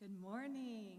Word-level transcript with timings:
Good 0.00 0.18
morning. 0.22 0.96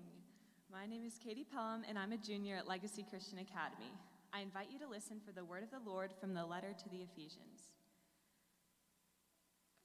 My 0.72 0.86
name 0.86 1.04
is 1.04 1.18
Katie 1.18 1.44
Pelham, 1.52 1.82
and 1.90 1.98
I'm 1.98 2.12
a 2.12 2.18
junior 2.18 2.58
at 2.58 2.68
Legacy 2.68 3.04
Christian 3.10 3.40
Academy. 3.40 3.92
I 4.32 4.42
invite 4.42 4.68
you 4.72 4.78
to 4.78 4.88
listen 4.88 5.20
for 5.26 5.32
the 5.32 5.44
word 5.44 5.64
of 5.64 5.72
the 5.72 5.90
Lord 5.90 6.14
from 6.22 6.36
the 6.36 6.46
letter 6.46 6.76
to 6.78 6.90
the 6.90 7.02
Ephesians. 7.02 7.72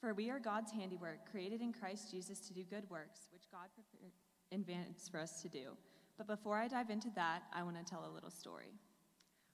For 0.03 0.13
we 0.13 0.29
are 0.29 0.39
God's 0.39 0.71
handiwork, 0.71 1.31
created 1.31 1.63
in 1.63 1.73
Christ 1.73 2.10
Jesus 2.10 2.40
to 2.40 2.53
do 2.53 2.63
good 2.63 2.90
works, 2.90 3.29
which 3.33 3.51
God 3.51 3.69
prepared 3.74 4.85
for 5.10 5.19
us 5.19 5.40
to 5.40 5.48
do. 5.48 5.71
But 6.19 6.26
before 6.26 6.58
I 6.58 6.69
dive 6.69 6.90
into 6.90 7.08
that, 7.14 7.44
I 7.54 7.62
want 7.62 7.78
to 7.78 7.90
tell 7.90 8.04
a 8.06 8.12
little 8.14 8.30
story. 8.30 8.74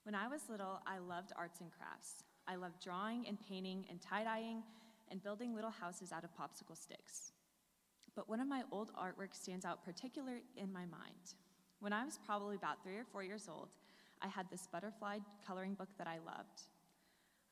When 0.02 0.16
I 0.16 0.26
was 0.26 0.48
little, 0.48 0.80
I 0.88 0.98
loved 0.98 1.32
arts 1.36 1.60
and 1.60 1.70
crafts. 1.70 2.24
I 2.48 2.56
loved 2.56 2.82
drawing 2.82 3.28
and 3.28 3.38
painting 3.48 3.84
and 3.88 4.00
tie 4.02 4.24
dyeing 4.24 4.64
and 5.08 5.22
building 5.22 5.54
little 5.54 5.70
houses 5.70 6.10
out 6.10 6.24
of 6.24 6.30
popsicle 6.34 6.76
sticks. 6.76 7.30
But 8.14 8.28
one 8.28 8.40
of 8.40 8.48
my 8.48 8.62
old 8.70 8.92
artworks 8.94 9.42
stands 9.42 9.64
out 9.64 9.84
particularly 9.84 10.42
in 10.56 10.72
my 10.72 10.86
mind. 10.86 11.34
When 11.80 11.92
I 11.92 12.04
was 12.04 12.18
probably 12.24 12.56
about 12.56 12.82
three 12.82 12.96
or 12.96 13.04
four 13.10 13.24
years 13.24 13.48
old, 13.48 13.68
I 14.20 14.28
had 14.28 14.50
this 14.50 14.68
butterfly 14.70 15.18
coloring 15.46 15.74
book 15.74 15.88
that 15.98 16.06
I 16.06 16.18
loved. 16.24 16.62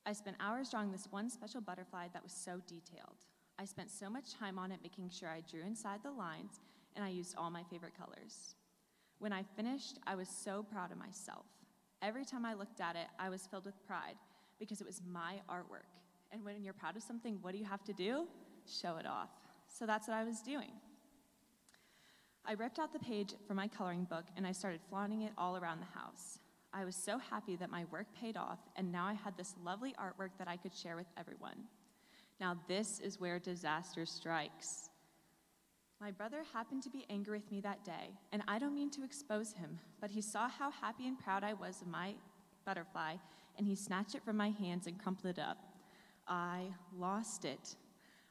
I 0.07 0.13
spent 0.13 0.37
hours 0.41 0.71
drawing 0.71 0.93
this 0.93 1.09
one 1.11 1.29
special 1.29 1.61
butterfly 1.61 2.09
that 2.13 2.23
was 2.23 2.33
so 2.33 2.61
detailed. 2.67 3.27
I 3.59 3.65
spent 3.65 3.91
so 3.91 4.09
much 4.09 4.35
time 4.35 4.59
on 4.59 4.73
it 4.73 4.81
making 4.83 5.11
sure 5.11 5.29
I 5.29 5.43
drew 5.51 5.63
inside 5.63 6.01
the 6.03 6.11
lines, 6.11 6.61
and 6.97 7.05
I 7.05 7.09
used 7.09 7.35
all 7.37 7.51
my 7.51 7.63
favorite 7.65 7.93
colors. 7.99 8.55
When 9.19 9.33
I 9.33 9.43
finished, 9.57 9.99
I 10.07 10.15
was 10.15 10.29
so 10.29 10.63
proud 10.63 10.93
of 10.93 10.99
myself. 10.99 11.45
Every 12.01 12.25
time 12.25 12.47
I 12.47 12.55
looked 12.55 12.81
at 12.81 12.97
it, 12.97 13.07
I 13.19 13.29
was 13.29 13.47
filled 13.47 13.67
with 13.67 13.85
pride 13.87 14.17
because 14.59 14.81
it 14.81 14.87
was 14.87 15.03
my 15.07 15.41
artwork. 15.51 15.91
And 16.33 16.45
when 16.45 16.63
you're 16.63 16.73
proud 16.73 16.97
of 16.97 17.03
something, 17.03 17.39
what 17.43 17.53
do 17.53 17.59
you 17.59 17.65
have 17.65 17.85
to 17.85 17.93
do? 17.93 18.27
Show 18.67 18.97
it 18.97 19.07
off. 19.07 19.31
So 19.71 19.87
that's 19.87 20.09
what 20.09 20.17
I 20.17 20.25
was 20.25 20.41
doing. 20.41 20.73
I 22.45 22.53
ripped 22.53 22.79
out 22.79 22.93
the 22.93 22.99
page 22.99 23.35
from 23.47 23.57
my 23.57 23.69
coloring 23.69 24.05
book 24.05 24.25
and 24.37 24.47
I 24.47 24.53
started 24.53 24.81
flaunting 24.89 25.23
it 25.23 25.33
all 25.39 25.57
around 25.57 25.81
the 25.81 25.99
house. 25.99 26.39
I 26.73 26.85
was 26.85 26.95
so 26.95 27.19
happy 27.19 27.57
that 27.57 27.71
my 27.71 27.85
work 27.91 28.07
paid 28.15 28.37
off, 28.37 28.61
and 28.77 28.93
now 28.93 29.05
I 29.05 29.15
had 29.15 29.37
this 29.37 29.55
lovely 29.65 29.93
artwork 30.01 30.31
that 30.39 30.47
I 30.47 30.57
could 30.57 30.73
share 30.73 30.95
with 30.95 31.09
everyone. 31.17 31.65
Now, 32.41 32.57
this 32.69 33.01
is 33.01 33.19
where 33.19 33.41
disaster 33.41 34.07
strikes. 34.07 34.89
My 36.01 36.13
brother 36.13 36.45
happened 36.55 36.85
to 36.85 36.91
be 36.91 37.07
angry 37.11 37.39
with 37.39 37.51
me 37.51 37.61
that 37.63 37.85
day, 37.85 38.15
and 38.33 38.43
I 38.47 38.61
don't 38.61 38.75
mean 38.75 38.91
to 38.91 39.05
expose 39.05 39.53
him, 39.53 39.81
but 40.01 40.11
he 40.11 40.23
saw 40.23 40.49
how 40.49 40.71
happy 40.71 41.09
and 41.09 41.19
proud 41.19 41.43
I 41.43 41.55
was 41.55 41.83
of 41.83 41.89
my 41.89 42.15
butterfly, 42.65 43.17
and 43.59 43.67
he 43.67 43.75
snatched 43.75 44.15
it 44.15 44.25
from 44.25 44.37
my 44.37 44.51
hands 44.51 44.87
and 44.87 44.97
crumpled 44.97 45.37
it 45.37 45.43
up. 45.43 45.59
I 46.29 46.69
lost 46.97 47.45
it. 47.45 47.75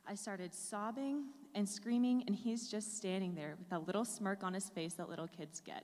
I 0.10 0.16
started 0.16 0.56
sobbing 0.56 1.26
and 1.54 1.70
screaming, 1.70 2.24
and 2.26 2.36
he's 2.36 2.68
just 2.68 2.98
standing 2.98 3.36
there 3.36 3.56
with 3.60 3.72
a 3.72 3.78
little 3.78 4.04
smirk 4.04 4.44
on 4.44 4.56
his 4.56 4.68
face 4.68 4.94
that 4.96 5.08
little 5.08 5.28
kids 5.28 5.62
get. 5.62 5.84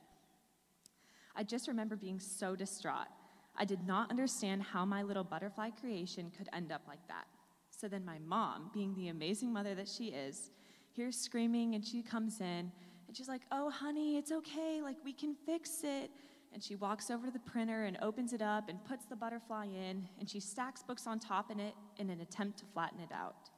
I 1.35 1.43
just 1.43 1.67
remember 1.67 1.95
being 1.95 2.19
so 2.19 2.55
distraught. 2.55 3.07
I 3.55 3.65
did 3.65 3.85
not 3.85 4.09
understand 4.09 4.63
how 4.63 4.83
my 4.83 5.03
little 5.03 5.23
butterfly 5.23 5.69
creation 5.79 6.31
could 6.35 6.49
end 6.53 6.71
up 6.71 6.81
like 6.87 7.07
that. 7.07 7.25
So 7.69 7.87
then 7.87 8.03
my 8.03 8.17
mom, 8.17 8.71
being 8.73 8.95
the 8.95 9.09
amazing 9.09 9.53
mother 9.53 9.75
that 9.75 9.87
she 9.87 10.05
is, 10.05 10.49
hears 10.91 11.15
screaming 11.15 11.75
and 11.75 11.85
she 11.85 12.01
comes 12.01 12.39
in 12.39 12.71
and 13.07 13.15
she's 13.15 13.27
like, 13.27 13.41
Oh, 13.51 13.69
honey, 13.69 14.17
it's 14.17 14.31
okay. 14.31 14.81
Like, 14.81 14.97
we 15.05 15.13
can 15.13 15.35
fix 15.45 15.81
it. 15.83 16.09
And 16.51 16.63
she 16.63 16.75
walks 16.75 17.11
over 17.11 17.27
to 17.27 17.31
the 17.31 17.39
printer 17.39 17.83
and 17.83 17.97
opens 18.01 18.33
it 18.33 18.41
up 18.41 18.69
and 18.69 18.83
puts 18.85 19.05
the 19.05 19.15
butterfly 19.15 19.65
in 19.65 20.07
and 20.19 20.27
she 20.27 20.39
stacks 20.39 20.81
books 20.81 21.05
on 21.05 21.19
top 21.19 21.51
of 21.51 21.59
it 21.59 21.75
in 21.97 22.09
an 22.09 22.21
attempt 22.21 22.57
to 22.59 22.65
flatten 22.65 22.99
it 23.01 23.11
out. 23.13 23.49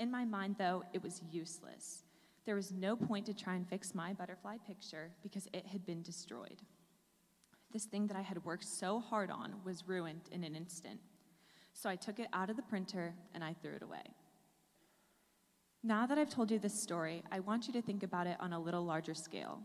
In 0.00 0.10
my 0.10 0.24
mind, 0.24 0.56
though, 0.58 0.82
it 0.94 1.02
was 1.02 1.20
useless. 1.30 2.04
There 2.46 2.56
was 2.56 2.72
no 2.72 2.96
point 2.96 3.26
to 3.26 3.34
try 3.34 3.54
and 3.54 3.68
fix 3.68 3.94
my 3.94 4.14
butterfly 4.14 4.56
picture 4.66 5.10
because 5.22 5.46
it 5.52 5.66
had 5.66 5.84
been 5.84 6.00
destroyed. 6.00 6.62
This 7.70 7.84
thing 7.84 8.06
that 8.06 8.16
I 8.16 8.22
had 8.22 8.42
worked 8.44 8.64
so 8.64 8.98
hard 8.98 9.30
on 9.30 9.56
was 9.62 9.86
ruined 9.86 10.22
in 10.32 10.42
an 10.42 10.56
instant. 10.56 11.00
So 11.74 11.90
I 11.90 11.96
took 11.96 12.18
it 12.18 12.28
out 12.32 12.48
of 12.48 12.56
the 12.56 12.62
printer 12.62 13.14
and 13.34 13.44
I 13.44 13.54
threw 13.54 13.74
it 13.74 13.82
away. 13.82 14.14
Now 15.82 16.06
that 16.06 16.16
I've 16.18 16.30
told 16.30 16.50
you 16.50 16.58
this 16.58 16.80
story, 16.80 17.22
I 17.30 17.40
want 17.40 17.66
you 17.66 17.72
to 17.74 17.82
think 17.82 18.02
about 18.02 18.26
it 18.26 18.38
on 18.40 18.54
a 18.54 18.58
little 18.58 18.84
larger 18.84 19.14
scale. 19.14 19.60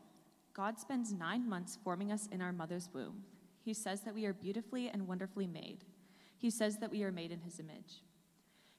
God 0.53 0.79
spends 0.79 1.13
nine 1.13 1.47
months 1.47 1.79
forming 1.81 2.11
us 2.11 2.27
in 2.31 2.41
our 2.41 2.51
mother's 2.51 2.89
womb. 2.93 3.23
He 3.61 3.73
says 3.73 4.01
that 4.01 4.13
we 4.13 4.25
are 4.25 4.33
beautifully 4.33 4.89
and 4.89 5.07
wonderfully 5.07 5.47
made. 5.47 5.85
He 6.37 6.49
says 6.49 6.77
that 6.77 6.91
we 6.91 7.03
are 7.03 7.11
made 7.11 7.31
in 7.31 7.39
His 7.39 7.59
image. 7.59 8.03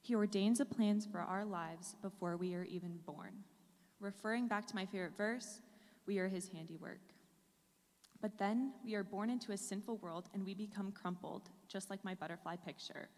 He 0.07 0.15
ordains 0.15 0.61
a 0.61 0.65
plans 0.65 1.05
for 1.05 1.19
our 1.19 1.45
lives 1.45 1.97
before 2.01 2.37
we 2.37 2.55
are 2.55 2.63
even 2.63 3.01
born. 3.05 3.33
Referring 3.99 4.47
back 4.47 4.65
to 4.69 4.77
my 4.77 4.87
favorite 4.87 5.17
verse, 5.17 5.59
we 6.07 6.21
are 6.21 6.29
His 6.29 6.47
handiwork. 6.47 7.01
But 8.23 8.39
then 8.39 8.71
we 8.85 8.95
are 8.95 9.03
born 9.03 9.31
into 9.31 9.51
a 9.51 9.57
sinful 9.57 9.97
world 9.97 10.29
and 10.33 10.47
we 10.47 10.55
become 10.55 10.93
crumpled, 10.93 11.51
just 11.67 11.91
like 11.91 12.05
my 12.05 12.15
butterfly 12.15 12.55
picture. 12.55 13.09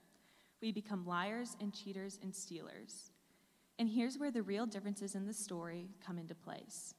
We 0.63 0.73
become 0.73 1.07
liars 1.07 1.59
and 1.61 1.75
cheaters 1.75 2.19
and 2.23 2.35
stealers. 2.35 3.11
And 3.79 3.91
here's 3.91 4.17
where 4.17 4.31
the 4.31 4.41
real 4.41 4.65
differences 4.65 5.15
in 5.15 5.27
the 5.27 5.35
story 5.35 5.91
come 6.03 6.17
into 6.17 6.35
place. 6.35 6.95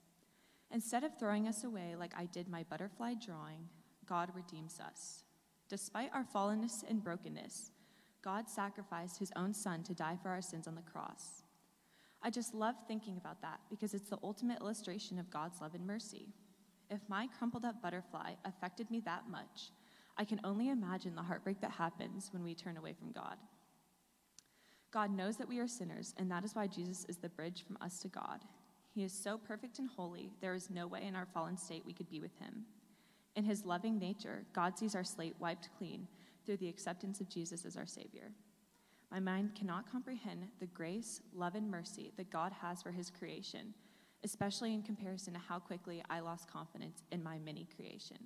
Instead 0.70 1.04
of 1.04 1.18
throwing 1.18 1.48
us 1.48 1.64
away 1.64 1.96
like 1.98 2.14
I 2.16 2.26
did 2.26 2.48
my 2.48 2.62
butterfly 2.62 3.16
drawing, 3.16 3.68
God 4.08 4.30
redeems 4.36 4.80
us. 4.80 5.24
Despite 5.68 6.12
our 6.14 6.28
fallenness 6.32 6.84
and 6.88 7.04
brokenness, 7.04 7.72
God 8.22 8.50
sacrificed 8.50 9.18
his 9.20 9.32
own 9.36 9.54
son 9.54 9.84
to 9.84 9.94
die 9.94 10.18
for 10.22 10.30
our 10.30 10.42
sins 10.42 10.68
on 10.68 10.76
the 10.76 10.82
cross. 10.82 11.44
I 12.22 12.30
just 12.30 12.54
love 12.54 12.76
thinking 12.88 13.18
about 13.18 13.42
that 13.42 13.62
because 13.70 13.94
it's 13.94 14.10
the 14.10 14.20
ultimate 14.24 14.60
illustration 14.60 15.20
of 15.20 15.30
God's 15.30 15.62
love 15.62 15.74
and 15.74 15.88
mercy. 15.88 16.28
If 16.90 17.00
my 17.08 17.28
crumpled 17.38 17.64
up 17.64 17.82
butterfly 17.82 18.34
affected 18.44 18.92
me 18.92 19.00
that 19.02 19.30
much, 19.30 19.72
I 20.18 20.26
can 20.26 20.42
only 20.44 20.70
imagine 20.70 21.16
the 21.16 21.22
heartbreak 21.22 21.62
that 21.62 21.72
happens 21.72 22.30
when 22.34 22.44
we 22.44 22.56
turn 22.56 22.76
away 22.76 22.94
from 22.94 23.14
God. 23.14 23.38
God 24.92 25.12
knows 25.12 25.38
that 25.38 25.48
we 25.48 25.60
are 25.60 25.68
sinners, 25.68 26.14
and 26.18 26.30
that 26.32 26.44
is 26.44 26.56
why 26.56 26.68
Jesus 26.68 27.06
is 27.06 27.18
the 27.18 27.30
bridge 27.30 27.64
from 27.66 27.78
us 27.80 28.00
to 28.00 28.08
God. 28.10 28.42
He 28.94 29.04
is 29.04 29.14
so 29.14 29.38
perfect 29.38 29.80
and 29.80 29.88
holy, 29.88 30.32
there 30.42 30.56
is 30.56 30.70
no 30.70 30.88
way 30.88 31.06
in 31.06 31.16
our 31.16 31.28
fallen 31.28 31.56
state 31.56 31.84
we 31.86 31.94
could 31.94 32.10
be 32.10 32.20
with 32.20 32.38
him. 32.40 32.66
In 33.36 33.46
his 33.46 33.64
loving 33.64 33.98
nature, 33.98 34.44
God 34.52 34.78
sees 34.78 34.96
our 34.96 35.04
slate 35.04 35.36
wiped 35.40 35.70
clean 35.78 36.08
through 36.50 36.58
the 36.58 36.70
acceptance 36.70 37.22
of 37.22 37.30
Jesus 37.30 37.64
as 37.64 37.78
our 37.78 37.86
Savior. 37.86 38.32
My 39.12 39.20
mind 39.20 39.52
cannot 39.54 39.92
comprehend 39.92 40.48
the 40.60 40.66
grace, 40.66 41.22
love, 41.32 41.54
and 41.54 41.70
mercy 41.70 42.12
that 42.18 42.32
God 42.32 42.52
has 42.62 42.82
for 42.82 42.90
his 42.90 43.12
creation 43.12 43.76
especially 44.24 44.74
in 44.74 44.82
comparison 44.82 45.34
to 45.34 45.40
how 45.40 45.60
quickly 45.60 46.04
I 46.10 46.20
lost 46.20 46.52
confidence 46.52 47.04
in 47.12 47.24
my 47.24 47.40
mini 47.40 47.68
creation. 47.76 48.18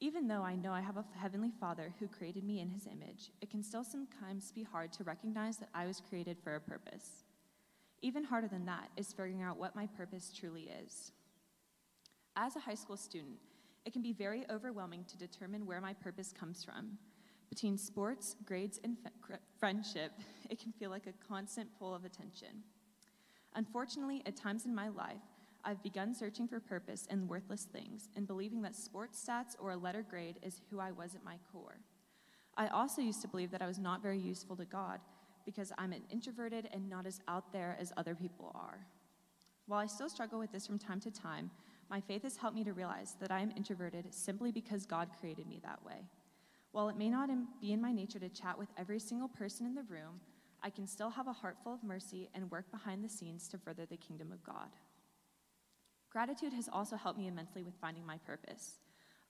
Even 0.00 0.26
though 0.26 0.42
I 0.42 0.56
know 0.56 0.72
I 0.72 0.80
have 0.80 0.96
a 0.96 1.04
Heavenly 1.14 1.52
Father 1.60 1.92
who 2.00 2.08
created 2.08 2.42
me 2.42 2.60
in 2.60 2.70
His 2.70 2.86
image, 2.86 3.30
it 3.42 3.50
can 3.50 3.62
still 3.62 3.84
sometimes 3.84 4.50
be 4.50 4.62
hard 4.62 4.92
to 4.94 5.04
recognize 5.04 5.58
that 5.58 5.68
I 5.74 5.86
was 5.86 6.00
created 6.08 6.38
for 6.42 6.54
a 6.54 6.60
purpose. 6.60 7.24
Even 8.02 8.24
harder 8.24 8.48
than 8.48 8.64
that 8.64 8.88
is 8.96 9.08
figuring 9.08 9.42
out 9.42 9.58
what 9.58 9.76
my 9.76 9.86
purpose 9.86 10.32
truly 10.34 10.70
is. 10.82 11.12
As 12.34 12.56
a 12.56 12.60
high 12.60 12.74
school 12.74 12.96
student, 12.96 13.36
it 13.84 13.92
can 13.92 14.02
be 14.02 14.12
very 14.12 14.44
overwhelming 14.50 15.04
to 15.04 15.16
determine 15.16 15.66
where 15.66 15.80
my 15.80 15.94
purpose 15.94 16.32
comes 16.38 16.64
from. 16.64 16.98
Between 17.48 17.76
sports, 17.76 18.36
grades, 18.44 18.78
and 18.84 18.96
friendship, 19.58 20.12
it 20.48 20.60
can 20.60 20.72
feel 20.72 20.90
like 20.90 21.06
a 21.06 21.26
constant 21.26 21.68
pull 21.78 21.94
of 21.94 22.04
attention. 22.04 22.62
Unfortunately, 23.54 24.22
at 24.26 24.36
times 24.36 24.66
in 24.66 24.74
my 24.74 24.88
life, 24.88 25.22
I've 25.64 25.82
begun 25.82 26.14
searching 26.14 26.46
for 26.46 26.60
purpose 26.60 27.06
in 27.10 27.26
worthless 27.26 27.64
things 27.64 28.08
and 28.16 28.26
believing 28.26 28.62
that 28.62 28.76
sports 28.76 29.22
stats 29.26 29.56
or 29.58 29.72
a 29.72 29.76
letter 29.76 30.04
grade 30.08 30.38
is 30.42 30.62
who 30.70 30.80
I 30.80 30.92
was 30.92 31.14
at 31.14 31.24
my 31.24 31.36
core. 31.52 31.80
I 32.56 32.68
also 32.68 33.02
used 33.02 33.22
to 33.22 33.28
believe 33.28 33.50
that 33.50 33.62
I 33.62 33.66
was 33.66 33.78
not 33.78 34.02
very 34.02 34.18
useful 34.18 34.56
to 34.56 34.64
God 34.64 35.00
because 35.44 35.72
I'm 35.76 35.92
an 35.92 36.02
introverted 36.10 36.68
and 36.72 36.88
not 36.88 37.06
as 37.06 37.20
out 37.28 37.52
there 37.52 37.76
as 37.80 37.92
other 37.96 38.14
people 38.14 38.52
are. 38.54 38.86
While 39.66 39.80
I 39.80 39.86
still 39.86 40.08
struggle 40.08 40.38
with 40.38 40.52
this 40.52 40.66
from 40.66 40.78
time 40.78 41.00
to 41.00 41.10
time, 41.10 41.50
my 41.90 42.00
faith 42.00 42.22
has 42.22 42.36
helped 42.36 42.56
me 42.56 42.62
to 42.62 42.72
realize 42.72 43.16
that 43.20 43.32
I 43.32 43.40
am 43.40 43.52
introverted 43.56 44.14
simply 44.14 44.52
because 44.52 44.86
God 44.86 45.08
created 45.18 45.48
me 45.48 45.60
that 45.64 45.84
way. 45.84 46.06
While 46.70 46.88
it 46.88 46.96
may 46.96 47.10
not 47.10 47.28
be 47.60 47.72
in 47.72 47.80
my 47.80 47.92
nature 47.92 48.20
to 48.20 48.28
chat 48.28 48.56
with 48.56 48.68
every 48.78 49.00
single 49.00 49.28
person 49.28 49.66
in 49.66 49.74
the 49.74 49.82
room, 49.82 50.20
I 50.62 50.70
can 50.70 50.86
still 50.86 51.10
have 51.10 51.26
a 51.26 51.32
heart 51.32 51.56
full 51.64 51.74
of 51.74 51.82
mercy 51.82 52.30
and 52.32 52.50
work 52.50 52.70
behind 52.70 53.02
the 53.02 53.08
scenes 53.08 53.48
to 53.48 53.58
further 53.58 53.86
the 53.86 53.96
kingdom 53.96 54.30
of 54.30 54.44
God. 54.44 54.68
Gratitude 56.10 56.52
has 56.52 56.68
also 56.72 56.94
helped 56.96 57.18
me 57.18 57.26
immensely 57.26 57.64
with 57.64 57.74
finding 57.80 58.06
my 58.06 58.18
purpose. 58.18 58.78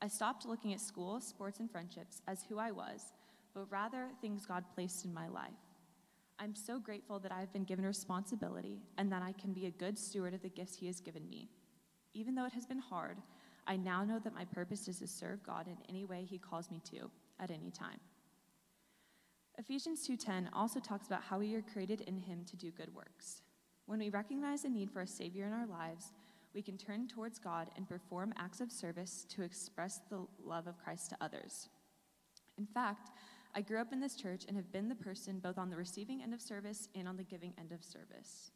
I 0.03 0.09
stopped 0.09 0.47
looking 0.47 0.75
at 0.75 0.81
school, 0.81 1.21
sports, 1.21 1.61
and 1.61 1.71
friendships 1.71 2.21
as 2.27 2.43
who 2.43 2.59
I 2.59 2.73
was, 2.73 3.13
but 3.55 3.71
rather 3.71 4.09
things 4.21 4.45
God 4.45 4.65
placed 4.75 5.05
in 5.05 5.15
my 5.15 5.29
life. 5.29 5.51
I'm 6.39 6.55
so 6.55 6.79
grateful 6.79 7.19
that 7.21 7.33
I've 7.33 7.53
been 7.53 7.65
given 7.65 7.85
responsibility 7.85 8.81
and 8.99 9.11
that 9.13 9.23
I 9.23 9.33
can 9.33 9.53
be 9.53 9.67
a 9.67 9.71
good 9.71 9.99
steward 9.99 10.35
of 10.35 10.43
the 10.43 10.49
gifts 10.49 10.77
He 10.77 10.87
has 10.87 11.01
given 11.01 11.29
me. 11.29 11.51
Even 12.15 12.35
though 12.35 12.45
it 12.45 12.53
has 12.53 12.67
been 12.67 12.79
hard, 12.79 13.19
I 13.67 13.77
now 13.77 14.05
know 14.05 14.19
that 14.19 14.35
my 14.35 14.45
purpose 14.45 14.89
is 14.89 14.99
to 14.99 15.07
serve 15.07 15.43
God 15.43 15.67
in 15.69 15.77
any 15.89 16.05
way 16.05 16.25
He 16.25 16.39
calls 16.39 16.71
me 16.71 16.81
to 16.91 17.11
at 17.39 17.51
any 17.51 17.71
time. 17.71 18.01
Ephesians 19.59 20.07
2:10 20.07 20.49
also 20.53 20.81
talks 20.81 21.07
about 21.07 21.23
how 21.23 21.39
we 21.39 21.55
are 21.55 21.63
created 21.63 22.01
in 22.03 22.17
him 22.17 22.45
to 22.47 22.57
do 22.57 22.71
good 22.71 22.95
works. 22.95 23.43
When 23.87 23.99
we 23.99 24.09
recognize 24.09 24.63
the 24.63 24.71
need 24.71 24.91
for 24.91 25.03
a 25.03 25.07
Savior 25.07 25.47
in 25.47 25.53
our 25.53 25.67
lives, 25.67 26.13
we 26.55 26.63
can 26.63 26.79
turn 26.79 27.07
towards 27.07 27.39
God 27.39 27.71
and 27.77 27.89
perform 27.89 28.33
acts 28.37 28.61
of 28.61 28.73
service 28.73 29.27
to 29.31 29.43
express 29.43 30.01
the 30.09 30.27
love 30.43 30.67
of 30.67 30.79
Christ 30.79 31.11
to 31.11 31.17
others. 31.21 31.69
In 32.57 32.67
fact, 32.67 33.11
I 33.55 33.61
grew 33.61 33.81
up 33.81 33.93
in 33.93 34.01
this 34.01 34.17
church 34.17 34.45
and 34.47 34.57
have 34.57 34.73
been 34.73 34.89
the 34.89 34.95
person 34.95 35.41
both 35.41 35.59
on 35.59 35.71
the 35.71 35.77
receiving 35.77 36.23
end 36.23 36.33
of 36.33 36.41
service 36.41 36.89
and 36.95 37.07
on 37.07 37.17
the 37.17 37.25
giving 37.25 37.53
end 37.59 37.73
of 37.73 37.85
service. 37.85 38.53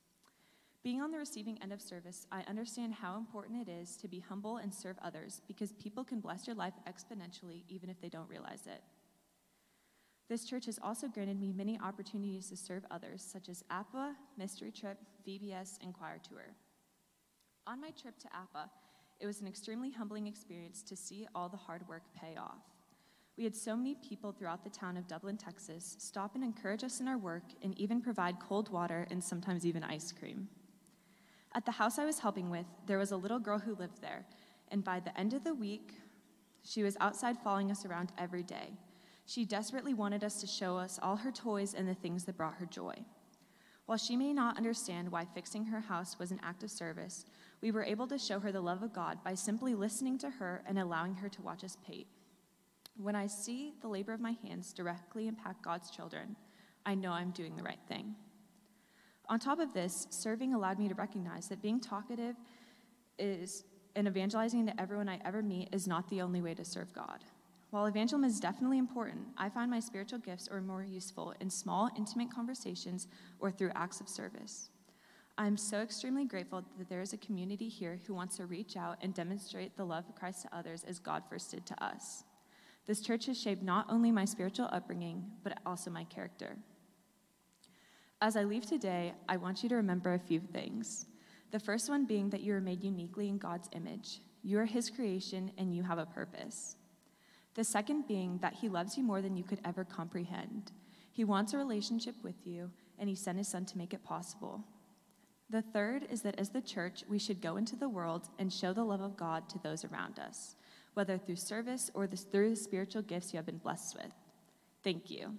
Being 0.85 1.01
on 1.01 1.11
the 1.11 1.19
receiving 1.19 1.59
end 1.63 1.73
of 1.73 1.81
service, 1.81 2.27
I 2.31 2.43
understand 2.43 2.93
how 2.93 3.17
important 3.17 3.67
it 3.67 3.73
is 3.73 3.97
to 3.97 4.07
be 4.07 4.21
humble 4.21 4.59
and 4.59 4.73
serve 4.73 4.97
others 5.03 5.41
because 5.49 5.73
people 5.73 6.05
can 6.05 6.21
bless 6.21 6.47
your 6.47 6.55
life 6.55 6.75
exponentially 6.87 7.63
even 7.71 7.89
if 7.89 7.99
they 8.03 8.11
don't 8.11 8.29
realize 8.29 8.67
it. 8.67 8.83
This 10.29 10.45
church 10.45 10.67
has 10.67 10.79
also 10.83 11.09
granted 11.09 11.41
me 11.41 11.53
many 11.53 11.81
opportunities 11.81 12.51
to 12.51 12.57
serve 12.57 12.85
others, 12.91 13.23
such 13.23 13.49
as 13.49 13.65
APA, 13.71 14.15
Mystery 14.37 14.71
Trip, 14.71 14.99
VBS, 15.27 15.79
and 15.83 15.95
Choir 15.95 16.19
Tour. 16.29 16.55
On 17.67 17.81
my 17.81 17.91
trip 17.91 18.19
to 18.19 18.37
APA, 18.37 18.71
it 19.21 19.27
was 19.27 19.41
an 19.41 19.47
extremely 19.47 19.91
humbling 19.91 20.27
experience 20.27 20.83
to 20.83 20.97
see 20.97 21.27
all 21.35 21.49
the 21.49 21.57
hard 21.57 21.89
work 21.89 22.03
pay 22.15 22.37
off. 22.37 22.61
We 23.39 23.45
had 23.45 23.57
so 23.57 23.75
many 23.75 23.97
people 24.07 24.33
throughout 24.33 24.65
the 24.65 24.71
town 24.71 24.99
of 24.99 25.09
Dublin, 25.09 25.39
Texas, 25.39 25.97
stop 25.99 26.35
and 26.35 26.45
encourage 26.45 26.85
us 26.85 27.01
in 27.01 27.09
our 27.09 27.19
work 27.19 27.45
and 27.63 27.77
even 27.79 28.03
provide 28.03 28.39
cold 28.39 28.71
water 28.71 29.07
and 29.11 29.25
sometimes 29.25 29.65
even 29.65 29.83
ice 29.83 30.13
cream. 30.13 30.49
At 31.55 31.65
the 31.65 31.73
house 31.73 31.99
I 31.99 32.05
was 32.05 32.19
helping 32.19 32.51
with, 32.51 32.67
there 32.87 32.99
was 32.99 33.13
a 33.13 33.17
little 33.17 33.39
girl 33.39 33.59
who 33.59 33.77
lived 33.77 34.01
there, 34.01 34.27
and 34.69 34.83
by 34.83 34.99
the 34.99 35.17
end 35.19 35.35
of 35.35 35.45
the 35.45 35.55
week, 35.55 35.93
she 36.65 36.83
was 36.83 36.97
outside 37.01 37.39
following 37.39 37.71
us 37.71 37.85
around 37.85 38.11
every 38.19 38.43
day. 38.43 38.73
She 39.27 39.45
desperately 39.45 39.95
wanted 39.95 40.25
us 40.25 40.41
to 40.41 40.47
show 40.47 40.77
us 40.77 40.99
all 41.01 41.17
her 41.17 41.31
toys 41.31 41.75
and 41.75 41.89
the 41.89 41.95
things 41.95 42.25
that 42.25 42.37
brought 42.37 42.57
her 42.57 42.67
joy. 42.67 42.95
While 43.87 43.99
she 43.99 44.17
may 44.17 44.33
not 44.33 44.57
understand 44.57 45.13
why 45.13 45.27
fixing 45.27 45.67
her 45.67 45.81
house 45.81 46.19
was 46.19 46.31
an 46.31 46.41
act 46.43 46.63
of 46.63 46.71
service, 46.71 47.27
we 47.61 47.71
were 47.71 47.85
able 47.85 48.07
to 48.09 48.19
show 48.19 48.41
her 48.41 48.51
the 48.51 48.61
love 48.61 48.83
of 48.83 48.95
God 48.95 49.23
by 49.23 49.35
simply 49.35 49.75
listening 49.75 50.19
to 50.19 50.31
her 50.31 50.63
and 50.67 50.79
allowing 50.79 51.15
her 51.17 51.29
to 51.29 51.43
watch 51.43 51.63
us 51.63 51.77
paint. 51.87 52.07
When 52.97 53.15
I 53.15 53.27
see 53.27 53.75
the 53.81 53.89
labor 53.89 54.13
of 54.13 54.21
my 54.21 54.37
hands 54.43 54.73
directly 54.73 55.29
impact 55.29 55.63
God's 55.63 55.91
children, 55.91 56.37
I 56.87 56.95
know 56.95 57.13
I'm 57.13 57.31
doing 57.31 57.57
the 57.57 57.63
right 57.63 57.81
thing. 57.89 58.15
On 59.29 59.39
top 59.39 59.59
of 59.59 59.73
this, 59.73 60.07
serving 60.11 60.55
allowed 60.55 60.79
me 60.79 60.89
to 60.89 60.95
recognize 60.95 61.49
that 61.49 61.63
being 61.63 61.81
talkative 61.81 62.37
is 63.19 63.65
and 63.97 64.09
evangelizing 64.09 64.67
to 64.67 64.81
everyone 64.81 65.09
I 65.09 65.21
ever 65.25 65.43
meet 65.43 65.69
is 65.73 65.87
not 65.87 66.09
the 66.11 66.21
only 66.21 66.43
way 66.43 66.55
to 66.55 66.65
serve 66.65 66.93
God. 66.93 67.25
While 67.71 67.87
evangelism 67.87 68.25
is 68.25 68.41
definitely 68.41 68.79
important, 68.79 69.27
I 69.37 69.49
find 69.49 69.71
my 69.71 69.81
spiritual 69.81 70.19
gifts 70.19 70.49
are 70.49 70.61
more 70.61 70.85
useful 70.85 71.35
in 71.41 71.51
small, 71.51 71.91
intimate 71.97 72.33
conversations 72.33 73.09
or 73.41 73.51
through 73.51 73.73
acts 73.75 74.01
of 74.01 74.09
service. 74.09 74.69
I'm 75.37 75.57
so 75.57 75.81
extremely 75.81 76.25
grateful 76.25 76.63
that 76.79 76.89
there 76.89 77.01
is 77.01 77.13
a 77.13 77.19
community 77.19 77.69
here 77.69 77.99
who 78.07 78.15
wants 78.15 78.37
to 78.37 78.47
reach 78.47 78.77
out 78.77 78.99
and 79.01 79.13
demonstrate 79.13 79.77
the 79.77 79.85
love 79.85 80.05
of 80.09 80.15
Christ 80.15 80.43
to 80.43 80.57
others 80.57 80.85
as 80.85 81.01
God 81.01 81.25
first 81.29 81.51
did 81.51 81.67
to 81.67 81.85
us. 81.85 82.23
This 82.87 83.01
church 83.01 83.27
has 83.27 83.41
shaped 83.41 83.63
not 83.63 83.87
only 83.89 84.13
my 84.13 84.25
spiritual 84.25 84.69
upbringing, 84.71 85.25
but 85.43 85.59
also 85.67 85.91
my 85.91 86.05
character. 86.05 86.57
As 88.25 88.39
I 88.39 88.45
leave 88.45 88.65
today, 88.65 89.13
I 89.29 89.37
want 89.37 89.63
you 89.63 89.69
to 89.69 89.75
remember 89.75 90.15
a 90.15 90.19
few 90.19 90.41
things. 90.41 91.05
The 91.51 91.61
first 91.61 91.91
one 91.91 92.07
being 92.07 92.31
that 92.31 92.41
you 92.41 92.55
are 92.55 92.61
made 92.61 92.83
uniquely 92.83 93.29
in 93.29 93.37
God's 93.37 93.69
image. 93.73 94.21
You 94.43 94.59
are 94.61 94.65
His 94.65 94.89
creation 94.89 95.53
and 95.59 95.77
you 95.77 95.83
have 95.83 95.99
a 95.99 96.07
purpose. 96.07 96.77
The 97.53 97.65
second 97.65 98.09
being 98.09 98.39
that 98.39 98.55
He 98.55 98.71
loves 98.71 98.97
you 98.97 99.05
more 99.05 99.21
than 99.21 99.37
you 99.37 99.45
could 99.45 99.61
ever 99.63 99.85
comprehend. 99.85 100.73
He 101.13 101.23
wants 101.23 101.53
a 101.53 101.59
relationship 101.59 102.15
with 102.23 102.47
you, 102.47 102.71
and 102.99 103.11
He 103.11 103.15
sent 103.15 103.37
His 103.37 103.49
Son 103.49 103.67
to 103.67 103.77
make 103.77 103.93
it 103.93 104.03
possible. 104.03 104.65
The 105.51 105.61
third 105.61 106.07
is 106.09 106.23
that 106.23 106.41
as 106.41 106.49
the 106.49 106.63
church, 106.63 107.05
we 107.07 107.19
should 107.19 107.43
go 107.43 107.59
into 107.59 107.77
the 107.77 107.91
world 107.91 108.31
and 108.39 108.51
show 108.51 108.73
the 108.73 108.85
love 108.85 109.03
of 109.03 109.19
God 109.19 109.51
to 109.51 109.59
those 109.59 109.85
around 109.85 110.19
us, 110.19 110.57
whether 110.95 111.19
through 111.19 111.37
service 111.37 111.91
or 111.93 112.07
through 112.07 112.49
the 112.49 112.57
spiritual 112.57 113.03
gifts 113.03 113.35
you 113.35 113.37
have 113.37 113.45
been 113.45 113.59
blessed 113.59 113.97
with. 113.97 114.15
Thank 114.83 115.11
you. 115.11 115.37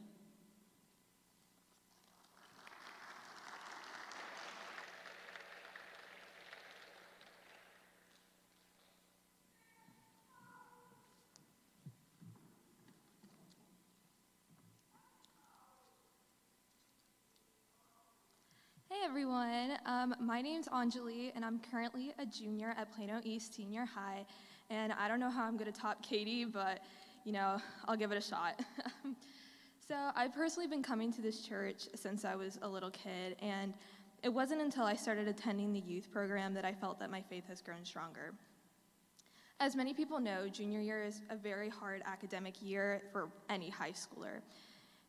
Everyone. 19.06 19.78
Um, 19.86 20.16
my 20.19 20.42
name's 20.42 20.68
Anjali, 20.68 21.31
and 21.36 21.46
I'm 21.46 21.60
currently 21.72 22.12
a 22.18 22.25
junior 22.25 22.74
at 22.75 22.92
Plano 22.92 23.22
East 23.24 23.54
Senior 23.54 23.86
High. 23.86 24.25
And 24.72 24.92
I 24.92 25.07
don't 25.07 25.19
know 25.19 25.30
how 25.30 25.44
I'm 25.44 25.57
going 25.57 25.72
to 25.72 25.80
top 25.80 26.02
Katie, 26.02 26.44
but 26.44 26.80
you 27.24 27.31
know, 27.31 27.62
I'll 27.88 27.96
give 27.96 28.12
it 28.12 28.18
a 28.18 28.22
shot. 28.22 28.60
so, 29.88 30.10
I've 30.16 30.34
personally 30.34 30.66
been 30.66 30.81
coming 30.81 31.13
to 31.13 31.22
this 31.22 31.42
church 31.42 31.84
since 31.94 32.25
I 32.25 32.36
was 32.36 32.57
a 32.63 32.68
little 32.68 32.90
kid, 32.90 33.36
and 33.44 33.75
it 34.24 34.30
wasn't 34.30 34.62
until 34.62 34.86
I 34.86 34.96
started 34.96 35.28
attending 35.28 35.72
the 35.72 35.81
youth 35.81 36.12
program 36.12 36.56
that 36.56 36.66
I 36.66 36.74
felt 36.74 37.00
that 37.00 37.12
my 37.12 37.22
faith 37.22 37.44
has 37.48 37.62
grown 37.62 37.86
stronger. 37.86 38.34
As 39.60 39.75
many 39.75 39.94
people 39.94 40.19
know, 40.19 40.50
junior 40.50 40.81
year 40.81 41.04
is 41.04 41.22
a 41.30 41.36
very 41.36 41.69
hard 41.69 42.01
academic 42.08 42.56
year 42.60 43.04
for 43.12 43.30
any 43.51 43.69
high 43.69 43.92
schooler. 43.92 44.42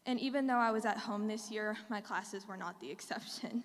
And 0.07 0.21
even 0.21 0.47
though 0.47 0.59
I 0.59 0.71
was 0.71 0.85
at 0.85 0.97
home 0.97 1.27
this 1.27 1.51
year, 1.51 1.77
my 1.91 2.01
classes 2.01 2.47
were 2.47 2.57
not 2.57 2.81
the 2.81 2.91
exception. 2.97 3.63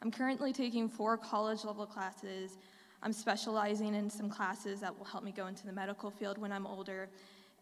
I'm 0.00 0.10
currently 0.10 0.52
taking 0.52 0.88
four 0.88 1.16
college 1.16 1.64
level 1.64 1.86
classes. 1.86 2.58
I'm 3.02 3.12
specializing 3.12 3.94
in 3.94 4.08
some 4.10 4.30
classes 4.30 4.80
that 4.80 4.96
will 4.96 5.04
help 5.04 5.22
me 5.22 5.32
go 5.32 5.46
into 5.46 5.66
the 5.66 5.72
medical 5.72 6.10
field 6.10 6.38
when 6.38 6.50
I'm 6.50 6.66
older. 6.66 7.08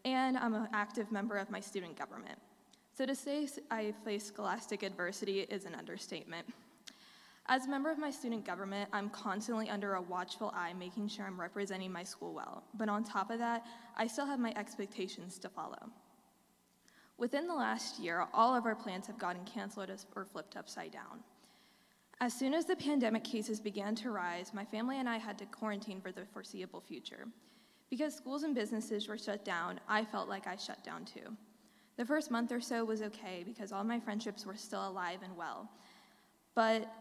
And 0.05 0.37
I'm 0.37 0.53
an 0.53 0.67
active 0.73 1.11
member 1.11 1.37
of 1.37 1.51
my 1.51 1.59
student 1.59 1.97
government. 1.97 2.39
So 2.93 3.05
to 3.05 3.15
say 3.15 3.47
I 3.69 3.93
face 4.03 4.25
scholastic 4.25 4.83
adversity 4.83 5.41
is 5.41 5.65
an 5.65 5.75
understatement. 5.75 6.47
As 7.47 7.65
a 7.65 7.69
member 7.69 7.91
of 7.91 7.97
my 7.97 8.11
student 8.11 8.45
government, 8.45 8.89
I'm 8.93 9.09
constantly 9.09 9.69
under 9.69 9.95
a 9.95 10.01
watchful 10.01 10.53
eye, 10.55 10.73
making 10.73 11.07
sure 11.09 11.25
I'm 11.25 11.39
representing 11.39 11.91
my 11.91 12.03
school 12.03 12.33
well. 12.33 12.63
But 12.75 12.87
on 12.87 13.03
top 13.03 13.29
of 13.29 13.39
that, 13.39 13.65
I 13.97 14.07
still 14.07 14.25
have 14.25 14.39
my 14.39 14.53
expectations 14.55 15.37
to 15.39 15.49
follow. 15.49 15.89
Within 17.21 17.45
the 17.45 17.53
last 17.53 17.99
year, 17.99 18.25
all 18.33 18.55
of 18.55 18.65
our 18.65 18.73
plans 18.73 19.05
have 19.05 19.19
gotten 19.19 19.45
canceled 19.45 19.91
or 20.15 20.25
flipped 20.25 20.57
upside 20.57 20.91
down. 20.91 21.19
As 22.19 22.33
soon 22.33 22.51
as 22.51 22.65
the 22.65 22.75
pandemic 22.75 23.23
cases 23.23 23.59
began 23.59 23.93
to 23.97 24.09
rise, 24.09 24.55
my 24.55 24.65
family 24.65 24.99
and 24.99 25.07
I 25.07 25.17
had 25.17 25.37
to 25.37 25.45
quarantine 25.45 26.01
for 26.01 26.11
the 26.11 26.25
foreseeable 26.25 26.81
future. 26.81 27.27
Because 27.91 28.15
schools 28.15 28.41
and 28.41 28.55
businesses 28.55 29.07
were 29.07 29.19
shut 29.19 29.45
down, 29.45 29.79
I 29.87 30.03
felt 30.03 30.29
like 30.29 30.47
I 30.47 30.55
shut 30.55 30.83
down 30.83 31.05
too. 31.05 31.37
The 31.95 32.05
first 32.05 32.31
month 32.31 32.51
or 32.51 32.59
so 32.59 32.83
was 32.83 33.03
okay 33.03 33.43
because 33.45 33.71
all 33.71 33.83
my 33.83 33.99
friendships 33.99 34.43
were 34.43 34.57
still 34.57 34.89
alive 34.89 35.19
and 35.23 35.37
well. 35.37 35.69
But 36.55 36.91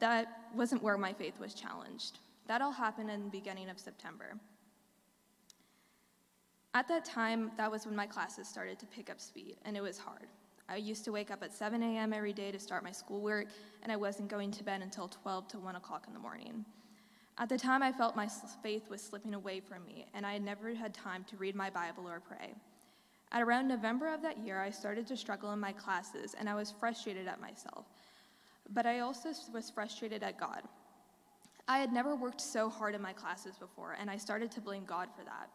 that 0.00 0.48
wasn't 0.56 0.82
where 0.82 0.98
my 0.98 1.12
faith 1.12 1.38
was 1.38 1.54
challenged. 1.54 2.18
That 2.48 2.62
all 2.62 2.72
happened 2.72 3.10
in 3.12 3.22
the 3.22 3.30
beginning 3.30 3.70
of 3.70 3.78
September. 3.78 4.40
At 6.78 6.86
that 6.86 7.04
time, 7.04 7.50
that 7.56 7.68
was 7.68 7.86
when 7.86 7.96
my 7.96 8.06
classes 8.06 8.46
started 8.46 8.78
to 8.78 8.86
pick 8.86 9.10
up 9.10 9.20
speed, 9.20 9.56
and 9.64 9.76
it 9.76 9.82
was 9.82 9.98
hard. 9.98 10.28
I 10.68 10.76
used 10.76 11.04
to 11.06 11.10
wake 11.10 11.32
up 11.32 11.42
at 11.42 11.52
7 11.52 11.82
a.m. 11.82 12.12
every 12.12 12.32
day 12.32 12.52
to 12.52 12.58
start 12.60 12.84
my 12.84 12.92
schoolwork, 12.92 13.48
and 13.82 13.90
I 13.90 13.96
wasn't 13.96 14.28
going 14.28 14.52
to 14.52 14.62
bed 14.62 14.80
until 14.80 15.08
12 15.08 15.48
to 15.48 15.58
1 15.58 15.74
o'clock 15.74 16.04
in 16.06 16.12
the 16.12 16.20
morning. 16.20 16.64
At 17.36 17.48
the 17.48 17.58
time, 17.58 17.82
I 17.82 17.90
felt 17.90 18.14
my 18.14 18.28
faith 18.62 18.88
was 18.88 19.02
slipping 19.02 19.34
away 19.34 19.58
from 19.58 19.84
me, 19.86 20.06
and 20.14 20.24
I 20.24 20.34
had 20.34 20.44
never 20.44 20.72
had 20.72 20.94
time 20.94 21.24
to 21.24 21.36
read 21.36 21.56
my 21.56 21.68
Bible 21.68 22.08
or 22.08 22.20
pray. 22.20 22.54
At 23.32 23.42
around 23.42 23.66
November 23.66 24.14
of 24.14 24.22
that 24.22 24.38
year, 24.38 24.60
I 24.60 24.70
started 24.70 25.08
to 25.08 25.16
struggle 25.16 25.52
in 25.52 25.58
my 25.58 25.72
classes, 25.72 26.36
and 26.38 26.48
I 26.48 26.54
was 26.54 26.72
frustrated 26.78 27.26
at 27.26 27.40
myself. 27.40 27.86
But 28.70 28.86
I 28.86 29.00
also 29.00 29.30
was 29.52 29.68
frustrated 29.68 30.22
at 30.22 30.38
God. 30.38 30.62
I 31.66 31.78
had 31.78 31.92
never 31.92 32.14
worked 32.14 32.40
so 32.40 32.70
hard 32.70 32.94
in 32.94 33.02
my 33.02 33.14
classes 33.14 33.56
before, 33.58 33.96
and 34.00 34.08
I 34.08 34.16
started 34.16 34.52
to 34.52 34.60
blame 34.60 34.84
God 34.84 35.08
for 35.16 35.24
that. 35.24 35.50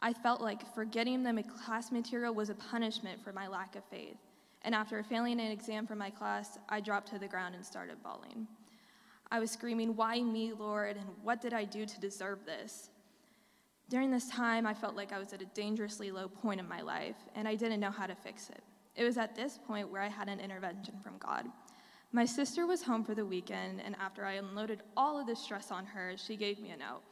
I 0.00 0.12
felt 0.12 0.40
like 0.40 0.74
forgetting 0.74 1.22
the 1.22 1.42
class 1.42 1.90
material 1.90 2.34
was 2.34 2.50
a 2.50 2.54
punishment 2.54 3.22
for 3.22 3.32
my 3.32 3.48
lack 3.48 3.74
of 3.76 3.84
faith. 3.84 4.16
And 4.62 4.74
after 4.74 5.02
failing 5.02 5.40
an 5.40 5.50
exam 5.50 5.86
for 5.86 5.96
my 5.96 6.10
class, 6.10 6.58
I 6.68 6.80
dropped 6.80 7.08
to 7.08 7.18
the 7.18 7.28
ground 7.28 7.54
and 7.54 7.64
started 7.64 8.02
bawling. 8.02 8.46
I 9.30 9.40
was 9.40 9.50
screaming, 9.50 9.96
Why 9.96 10.20
me, 10.22 10.52
Lord? 10.52 10.96
And 10.96 11.06
what 11.22 11.40
did 11.40 11.52
I 11.52 11.64
do 11.64 11.84
to 11.84 12.00
deserve 12.00 12.44
this? 12.44 12.90
During 13.88 14.10
this 14.10 14.28
time, 14.28 14.66
I 14.66 14.74
felt 14.74 14.96
like 14.96 15.12
I 15.12 15.18
was 15.18 15.32
at 15.32 15.42
a 15.42 15.46
dangerously 15.46 16.10
low 16.10 16.28
point 16.28 16.60
in 16.60 16.68
my 16.68 16.82
life, 16.82 17.16
and 17.34 17.48
I 17.48 17.54
didn't 17.54 17.80
know 17.80 17.90
how 17.90 18.06
to 18.06 18.14
fix 18.14 18.50
it. 18.50 18.62
It 18.94 19.04
was 19.04 19.16
at 19.16 19.34
this 19.34 19.58
point 19.66 19.90
where 19.90 20.02
I 20.02 20.08
had 20.08 20.28
an 20.28 20.40
intervention 20.40 20.94
from 21.02 21.18
God. 21.18 21.46
My 22.12 22.24
sister 22.24 22.66
was 22.66 22.82
home 22.82 23.04
for 23.04 23.14
the 23.14 23.24
weekend, 23.24 23.80
and 23.84 23.96
after 23.96 24.24
I 24.24 24.34
unloaded 24.34 24.82
all 24.96 25.18
of 25.18 25.26
the 25.26 25.36
stress 25.36 25.70
on 25.70 25.86
her, 25.86 26.14
she 26.16 26.36
gave 26.36 26.58
me 26.58 26.70
a 26.70 26.76
note. 26.76 27.02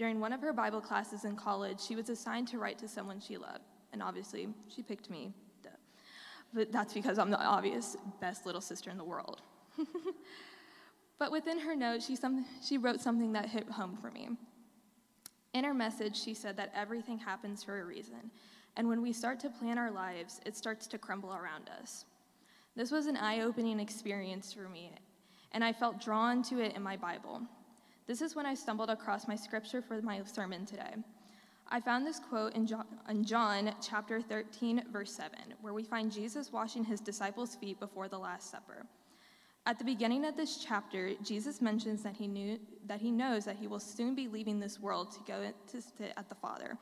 During 0.00 0.18
one 0.18 0.32
of 0.32 0.40
her 0.40 0.54
Bible 0.54 0.80
classes 0.80 1.26
in 1.26 1.36
college, 1.36 1.78
she 1.78 1.94
was 1.94 2.08
assigned 2.08 2.48
to 2.48 2.58
write 2.58 2.78
to 2.78 2.88
someone 2.88 3.20
she 3.20 3.36
loved. 3.36 3.60
And 3.92 4.02
obviously, 4.02 4.48
she 4.74 4.82
picked 4.82 5.10
me. 5.10 5.34
Duh. 5.62 5.68
But 6.54 6.72
that's 6.72 6.94
because 6.94 7.18
I'm 7.18 7.30
the 7.30 7.38
obvious 7.38 7.98
best 8.18 8.46
little 8.46 8.62
sister 8.62 8.88
in 8.88 8.96
the 8.96 9.04
world. 9.04 9.42
But 11.18 11.30
within 11.30 11.58
her 11.58 11.76
note, 11.76 12.02
she, 12.02 12.16
some, 12.16 12.46
she 12.66 12.78
wrote 12.78 13.02
something 13.02 13.34
that 13.34 13.44
hit 13.44 13.68
home 13.68 13.94
for 14.00 14.10
me. 14.10 14.30
In 15.52 15.64
her 15.64 15.74
message, 15.74 16.18
she 16.18 16.32
said 16.32 16.56
that 16.56 16.72
everything 16.74 17.18
happens 17.18 17.62
for 17.62 17.78
a 17.78 17.84
reason, 17.84 18.30
and 18.78 18.88
when 18.88 19.02
we 19.02 19.12
start 19.12 19.38
to 19.40 19.50
plan 19.50 19.76
our 19.76 19.90
lives, 19.90 20.40
it 20.46 20.56
starts 20.56 20.86
to 20.86 20.96
crumble 20.96 21.34
around 21.34 21.68
us. 21.78 22.06
This 22.74 22.90
was 22.90 23.04
an 23.04 23.18
eye 23.18 23.42
opening 23.42 23.80
experience 23.80 24.50
for 24.50 24.66
me, 24.70 24.92
and 25.52 25.62
I 25.62 25.74
felt 25.74 26.00
drawn 26.00 26.42
to 26.44 26.58
it 26.58 26.74
in 26.74 26.82
my 26.82 26.96
Bible. 26.96 27.42
This 28.10 28.22
is 28.22 28.34
when 28.34 28.44
I 28.44 28.54
stumbled 28.54 28.90
across 28.90 29.28
my 29.28 29.36
scripture 29.36 29.80
for 29.80 30.02
my 30.02 30.20
sermon 30.24 30.66
today. 30.66 30.94
I 31.68 31.78
found 31.78 32.04
this 32.04 32.18
quote 32.18 32.56
in 32.56 32.66
John, 32.66 32.84
in 33.08 33.22
John, 33.24 33.72
chapter 33.80 34.20
13, 34.20 34.82
verse 34.92 35.12
7, 35.12 35.38
where 35.60 35.72
we 35.72 35.84
find 35.84 36.10
Jesus 36.10 36.52
washing 36.52 36.82
his 36.82 36.98
disciples' 36.98 37.54
feet 37.54 37.78
before 37.78 38.08
the 38.08 38.18
Last 38.18 38.50
Supper. 38.50 38.84
At 39.64 39.78
the 39.78 39.84
beginning 39.84 40.24
of 40.24 40.36
this 40.36 40.56
chapter, 40.56 41.12
Jesus 41.22 41.62
mentions 41.62 42.02
that 42.02 42.16
he, 42.16 42.26
knew, 42.26 42.58
that 42.84 43.00
he 43.00 43.12
knows 43.12 43.44
that 43.44 43.54
he 43.54 43.68
will 43.68 43.78
soon 43.78 44.16
be 44.16 44.26
leaving 44.26 44.58
this 44.58 44.80
world 44.80 45.12
to 45.12 45.20
go 45.24 45.44
to 45.68 45.80
sit 45.80 46.12
at 46.16 46.28
the 46.28 46.34
Father. 46.34 46.76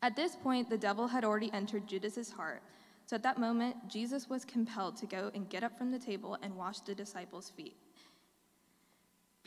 At 0.00 0.14
this 0.14 0.36
point, 0.36 0.70
the 0.70 0.78
devil 0.78 1.08
had 1.08 1.24
already 1.24 1.50
entered 1.52 1.88
Judas's 1.88 2.30
heart. 2.30 2.62
So 3.06 3.16
at 3.16 3.24
that 3.24 3.38
moment, 3.38 3.74
Jesus 3.88 4.30
was 4.30 4.44
compelled 4.44 4.96
to 4.98 5.06
go 5.06 5.32
and 5.34 5.48
get 5.48 5.64
up 5.64 5.76
from 5.76 5.90
the 5.90 5.98
table 5.98 6.38
and 6.40 6.54
wash 6.54 6.78
the 6.78 6.94
disciples' 6.94 7.50
feet. 7.50 7.74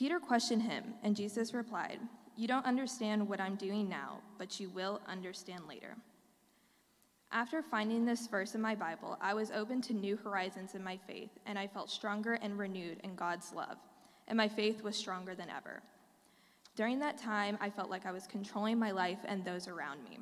Peter 0.01 0.19
questioned 0.19 0.63
him, 0.63 0.95
and 1.03 1.15
Jesus 1.15 1.53
replied, 1.53 1.99
You 2.35 2.47
don't 2.47 2.65
understand 2.65 3.29
what 3.29 3.39
I'm 3.39 3.53
doing 3.55 3.87
now, 3.87 4.17
but 4.39 4.59
you 4.59 4.67
will 4.71 4.99
understand 5.07 5.67
later. 5.69 5.95
After 7.31 7.61
finding 7.61 8.03
this 8.03 8.25
verse 8.25 8.55
in 8.55 8.61
my 8.61 8.73
Bible, 8.73 9.15
I 9.21 9.35
was 9.35 9.51
open 9.51 9.79
to 9.83 9.93
new 9.93 10.17
horizons 10.17 10.73
in 10.73 10.83
my 10.83 10.97
faith, 10.97 11.29
and 11.45 11.59
I 11.59 11.67
felt 11.67 11.91
stronger 11.91 12.33
and 12.41 12.57
renewed 12.57 12.99
in 13.03 13.13
God's 13.13 13.53
love, 13.53 13.77
and 14.27 14.35
my 14.35 14.47
faith 14.47 14.81
was 14.81 14.95
stronger 14.95 15.35
than 15.35 15.51
ever. 15.51 15.83
During 16.75 16.97
that 16.97 17.19
time, 17.19 17.55
I 17.61 17.69
felt 17.69 17.91
like 17.91 18.07
I 18.07 18.11
was 18.11 18.25
controlling 18.25 18.79
my 18.79 18.89
life 18.89 19.19
and 19.25 19.45
those 19.45 19.67
around 19.67 20.03
me. 20.03 20.17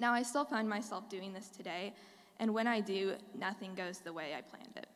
Now, 0.00 0.14
I 0.14 0.22
still 0.22 0.46
find 0.46 0.66
myself 0.66 1.10
doing 1.10 1.34
this 1.34 1.50
today, 1.50 1.92
and 2.38 2.54
when 2.54 2.66
I 2.66 2.80
do, 2.80 3.16
nothing 3.38 3.74
goes 3.74 3.98
the 3.98 4.14
way 4.14 4.34
I 4.34 4.40
planned 4.40 4.78
it. 4.78 4.86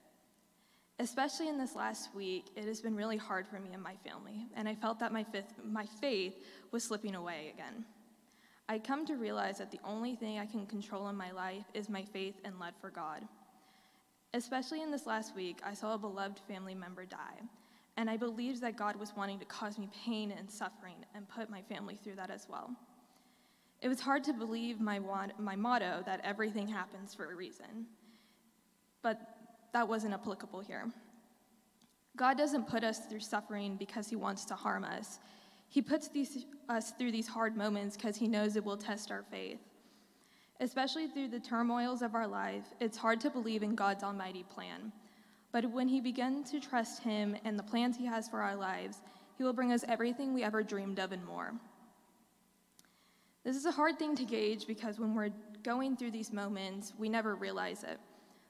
Especially 0.99 1.49
in 1.49 1.59
this 1.59 1.77
last 1.77 2.15
week, 2.15 2.47
it 2.57 2.65
has 2.65 2.81
been 2.81 2.97
really 2.97 3.19
hard 3.19 3.47
for 3.47 3.61
me 3.61 3.75
and 3.75 3.83
my 3.83 3.97
family, 3.97 4.47
and 4.57 4.67
I 4.67 4.75
felt 4.75 4.99
that 5.01 5.13
my, 5.13 5.25
fifth, 5.25 5.53
my 5.63 5.85
faith 6.01 6.35
was 6.71 6.85
slipping 6.85 7.15
away 7.15 7.53
again. 7.53 7.85
I 8.69 8.79
come 8.79 9.07
to 9.07 9.17
realize 9.17 9.59
that 9.59 9.71
the 9.71 9.81
only 9.85 10.17
thing 10.17 10.39
I 10.39 10.47
can 10.47 10.67
control 10.67 11.09
in 11.09 11.17
my 11.17 11.33
life 11.33 11.65
is 11.75 11.91
my 11.91 12.03
faith 12.03 12.37
and 12.45 12.59
love 12.59 12.73
for 12.81 12.91
God. 12.91 13.23
Especially 14.33 14.83
in 14.83 14.91
this 14.91 15.07
last 15.07 15.37
week, 15.37 15.59
I 15.65 15.75
saw 15.75 15.95
a 15.95 15.99
beloved 15.99 16.41
family 16.49 16.75
member 16.75 17.05
die, 17.05 17.43
and 17.99 18.09
I 18.09 18.17
believed 18.17 18.63
that 18.63 18.79
God 18.79 18.97
was 18.97 19.15
wanting 19.15 19.39
to 19.39 19.45
cause 19.45 19.79
me 19.79 19.91
pain 20.05 20.33
and 20.37 20.51
suffering 20.51 20.97
and 21.15 21.29
put 21.29 21.51
my 21.51 21.61
family 21.63 21.97
through 21.97 22.17
that 22.17 22.31
as 22.31 22.47
well. 22.49 22.71
It 23.83 23.89
was 23.89 24.01
hard 24.01 24.25
to 24.25 24.33
believe 24.33 24.81
my, 24.81 24.99
my 25.39 25.57
motto 25.57 26.03
that 26.07 26.23
everything 26.25 26.67
happens 26.67 27.15
for 27.15 27.31
a 27.31 27.35
reason, 27.35 27.87
but 29.03 29.36
that 29.73 29.89
wasn't 29.89 30.15
applicable 30.15 30.61
here. 30.61 30.91
God 32.17 32.39
doesn't 32.39 32.69
put 32.69 32.83
us 32.83 33.01
through 33.07 33.21
suffering 33.21 33.77
because 33.77 34.09
he 34.09 34.17
wants 34.17 34.45
to 34.47 34.55
harm 34.55 34.85
us. 34.85 35.19
He 35.69 35.83
puts 35.83 36.09
these, 36.09 36.47
us 36.69 36.93
through 36.93 37.13
these 37.13 37.29
hard 37.29 37.57
moments 37.57 37.97
because 37.97 38.17
he 38.17 38.27
knows 38.27 38.57
it 38.57 38.65
will 38.65 38.77
test 38.77 39.11
our 39.11 39.23
faith. 39.31 39.59
Especially 40.61 41.07
through 41.07 41.29
the 41.29 41.41
turmoils 41.41 42.01
of 42.01 42.15
our 42.15 42.27
life, 42.27 42.65
it's 42.81 42.97
hard 42.97 43.21
to 43.21 43.31
believe 43.31 43.63
in 43.63 43.75
God's 43.75 44.03
almighty 44.03 44.45
plan. 44.45 44.93
But 45.53 45.71
when 45.71 45.89
he 45.89 46.01
begins 46.01 46.51
to 46.51 46.61
trust 46.61 47.03
him 47.03 47.37
and 47.45 47.59
the 47.59 47.63
plans 47.63 47.97
he 47.97 48.07
has 48.07 48.29
for 48.29 48.41
our 48.41 48.57
lives, 48.57 49.03
he 49.37 49.45
will 49.45 49.53
bring 49.53 49.73
us 49.73 49.85
everything 49.87 50.33
we 50.33 50.43
ever 50.43 50.63
dreamed 50.63 50.99
of 50.99 51.13
and 51.13 51.25
more. 51.25 51.53
This 53.45 53.57
is 53.57 53.67
a 53.67 53.71
hard 53.71 53.99
thing 53.99 54.17
to 54.17 54.25
gauge 54.25 54.67
because 54.67 54.99
when 54.99 55.15
we're 55.15 55.31
going 55.63 55.97
through 55.97 56.11
these 56.11 56.33
moments, 56.33 56.95
we 56.99 57.09
never 57.09 57.37
realize 57.37 57.85
it. 57.85 57.99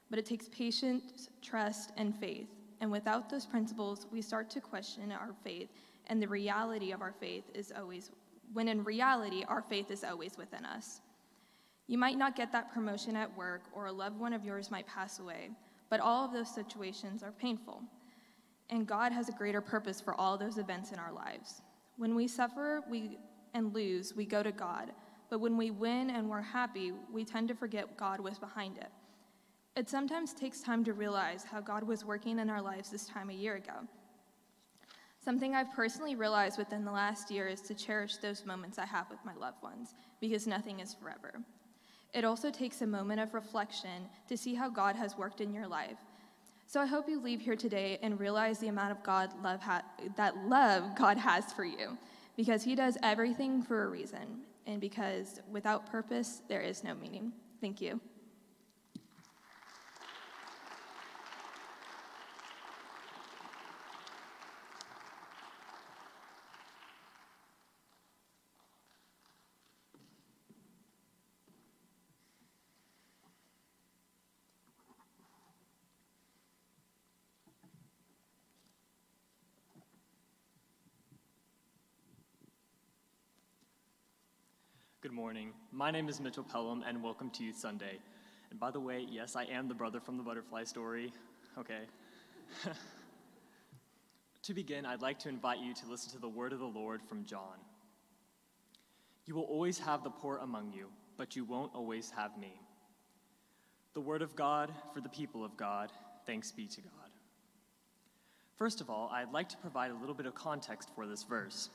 But 0.09 0.19
it 0.19 0.25
takes 0.25 0.47
patience, 0.49 1.29
trust, 1.41 1.91
and 1.97 2.15
faith. 2.15 2.47
And 2.79 2.91
without 2.91 3.29
those 3.29 3.45
principles, 3.45 4.07
we 4.11 4.21
start 4.21 4.49
to 4.51 4.61
question 4.61 5.11
our 5.11 5.33
faith, 5.43 5.69
and 6.07 6.21
the 6.21 6.27
reality 6.27 6.91
of 6.91 7.01
our 7.01 7.13
faith 7.19 7.43
is 7.53 7.73
always, 7.77 8.11
when 8.53 8.67
in 8.67 8.83
reality, 8.83 9.43
our 9.47 9.61
faith 9.61 9.91
is 9.91 10.03
always 10.03 10.37
within 10.37 10.65
us. 10.65 11.01
You 11.87 11.97
might 11.97 12.17
not 12.17 12.35
get 12.35 12.51
that 12.51 12.73
promotion 12.73 13.15
at 13.15 13.35
work, 13.37 13.63
or 13.73 13.87
a 13.87 13.91
loved 13.91 14.19
one 14.19 14.33
of 14.33 14.45
yours 14.45 14.71
might 14.71 14.87
pass 14.87 15.19
away, 15.19 15.49
but 15.89 15.99
all 15.99 16.25
of 16.25 16.33
those 16.33 16.53
situations 16.53 17.23
are 17.23 17.31
painful. 17.31 17.81
And 18.69 18.85
God 18.85 19.11
has 19.11 19.29
a 19.29 19.33
greater 19.33 19.61
purpose 19.61 20.01
for 20.01 20.13
all 20.15 20.37
those 20.37 20.57
events 20.57 20.91
in 20.91 20.99
our 20.99 21.13
lives. 21.13 21.61
When 21.97 22.13
we 22.13 22.27
suffer 22.27 22.83
we, 22.89 23.17
and 23.53 23.73
lose, 23.73 24.15
we 24.15 24.25
go 24.25 24.43
to 24.43 24.51
God. 24.51 24.91
But 25.29 25.39
when 25.39 25.57
we 25.57 25.71
win 25.71 26.09
and 26.09 26.29
we're 26.29 26.41
happy, 26.41 26.93
we 27.11 27.25
tend 27.25 27.47
to 27.47 27.55
forget 27.55 27.97
God 27.97 28.19
was 28.19 28.37
behind 28.37 28.77
it. 28.77 28.89
It 29.77 29.87
sometimes 29.87 30.33
takes 30.33 30.61
time 30.61 30.83
to 30.85 30.93
realize 30.93 31.43
how 31.43 31.61
God 31.61 31.83
was 31.83 32.03
working 32.03 32.39
in 32.39 32.49
our 32.49 32.63
lives 32.63 32.89
this 32.89 33.05
time 33.05 33.29
a 33.29 33.33
year 33.33 33.57
ago. 33.57 33.73
Something 35.23 35.53
I've 35.53 35.71
personally 35.71 36.15
realized 36.15 36.57
within 36.57 36.83
the 36.83 36.91
last 36.91 37.29
year 37.29 37.47
is 37.47 37.61
to 37.61 37.75
cherish 37.75 38.17
those 38.17 38.43
moments 38.43 38.79
I 38.79 38.85
have 38.85 39.07
with 39.11 39.19
my 39.23 39.35
loved 39.35 39.61
ones, 39.61 39.93
because 40.19 40.47
nothing 40.47 40.79
is 40.79 40.95
forever. 40.95 41.33
It 42.15 42.25
also 42.25 42.49
takes 42.49 42.81
a 42.81 42.87
moment 42.87 43.19
of 43.19 43.35
reflection 43.35 44.09
to 44.27 44.35
see 44.35 44.55
how 44.55 44.67
God 44.67 44.95
has 44.95 45.15
worked 45.15 45.41
in 45.41 45.53
your 45.53 45.67
life. 45.67 45.99
So 46.65 46.81
I 46.81 46.87
hope 46.87 47.07
you 47.07 47.21
leave 47.21 47.41
here 47.41 47.55
today 47.55 47.99
and 48.01 48.19
realize 48.19 48.57
the 48.57 48.69
amount 48.69 48.93
of 48.93 49.03
God 49.03 49.31
love 49.43 49.61
ha- 49.61 49.85
that 50.15 50.37
love 50.47 50.95
God 50.95 51.19
has 51.19 51.53
for 51.53 51.65
you, 51.65 51.99
because 52.35 52.63
He 52.63 52.73
does 52.73 52.97
everything 53.03 53.61
for 53.61 53.83
a 53.83 53.89
reason, 53.89 54.39
and 54.65 54.81
because 54.81 55.39
without 55.51 55.91
purpose 55.91 56.41
there 56.49 56.61
is 56.61 56.83
no 56.83 56.95
meaning. 56.95 57.31
Thank 57.61 57.79
you. 57.79 58.01
Good 85.07 85.15
morning. 85.15 85.53
My 85.71 85.89
name 85.89 86.09
is 86.09 86.19
Mitchell 86.19 86.43
Pelham, 86.43 86.83
and 86.85 87.01
welcome 87.01 87.29
to 87.29 87.41
Youth 87.41 87.57
Sunday. 87.57 87.97
And 88.51 88.59
by 88.59 88.71
the 88.71 88.81
way, 88.81 89.07
yes, 89.09 89.37
I 89.37 89.45
am 89.45 89.69
the 89.69 89.73
brother 89.73 90.01
from 90.01 90.17
the 90.17 90.21
butterfly 90.21 90.65
story. 90.65 91.13
Okay. 91.57 91.83
to 94.43 94.53
begin, 94.53 94.85
I'd 94.85 95.01
like 95.01 95.17
to 95.19 95.29
invite 95.29 95.59
you 95.59 95.73
to 95.75 95.89
listen 95.89 96.11
to 96.11 96.19
the 96.19 96.27
word 96.27 96.51
of 96.51 96.59
the 96.59 96.65
Lord 96.65 97.01
from 97.01 97.23
John. 97.23 97.55
You 99.25 99.35
will 99.35 99.43
always 99.43 99.79
have 99.79 100.03
the 100.03 100.09
poor 100.09 100.39
among 100.39 100.73
you, 100.73 100.87
but 101.15 101.37
you 101.37 101.45
won't 101.45 101.73
always 101.73 102.11
have 102.11 102.37
me. 102.37 102.59
The 103.93 104.01
word 104.01 104.21
of 104.21 104.35
God 104.35 104.73
for 104.93 104.99
the 104.99 105.07
people 105.07 105.45
of 105.45 105.55
God. 105.55 105.89
Thanks 106.25 106.51
be 106.51 106.67
to 106.67 106.81
God. 106.81 107.11
First 108.57 108.81
of 108.81 108.89
all, 108.89 109.09
I'd 109.13 109.31
like 109.31 109.47
to 109.47 109.57
provide 109.57 109.91
a 109.91 109.95
little 109.95 110.15
bit 110.15 110.25
of 110.25 110.35
context 110.35 110.89
for 110.93 111.07
this 111.07 111.23
verse. 111.23 111.69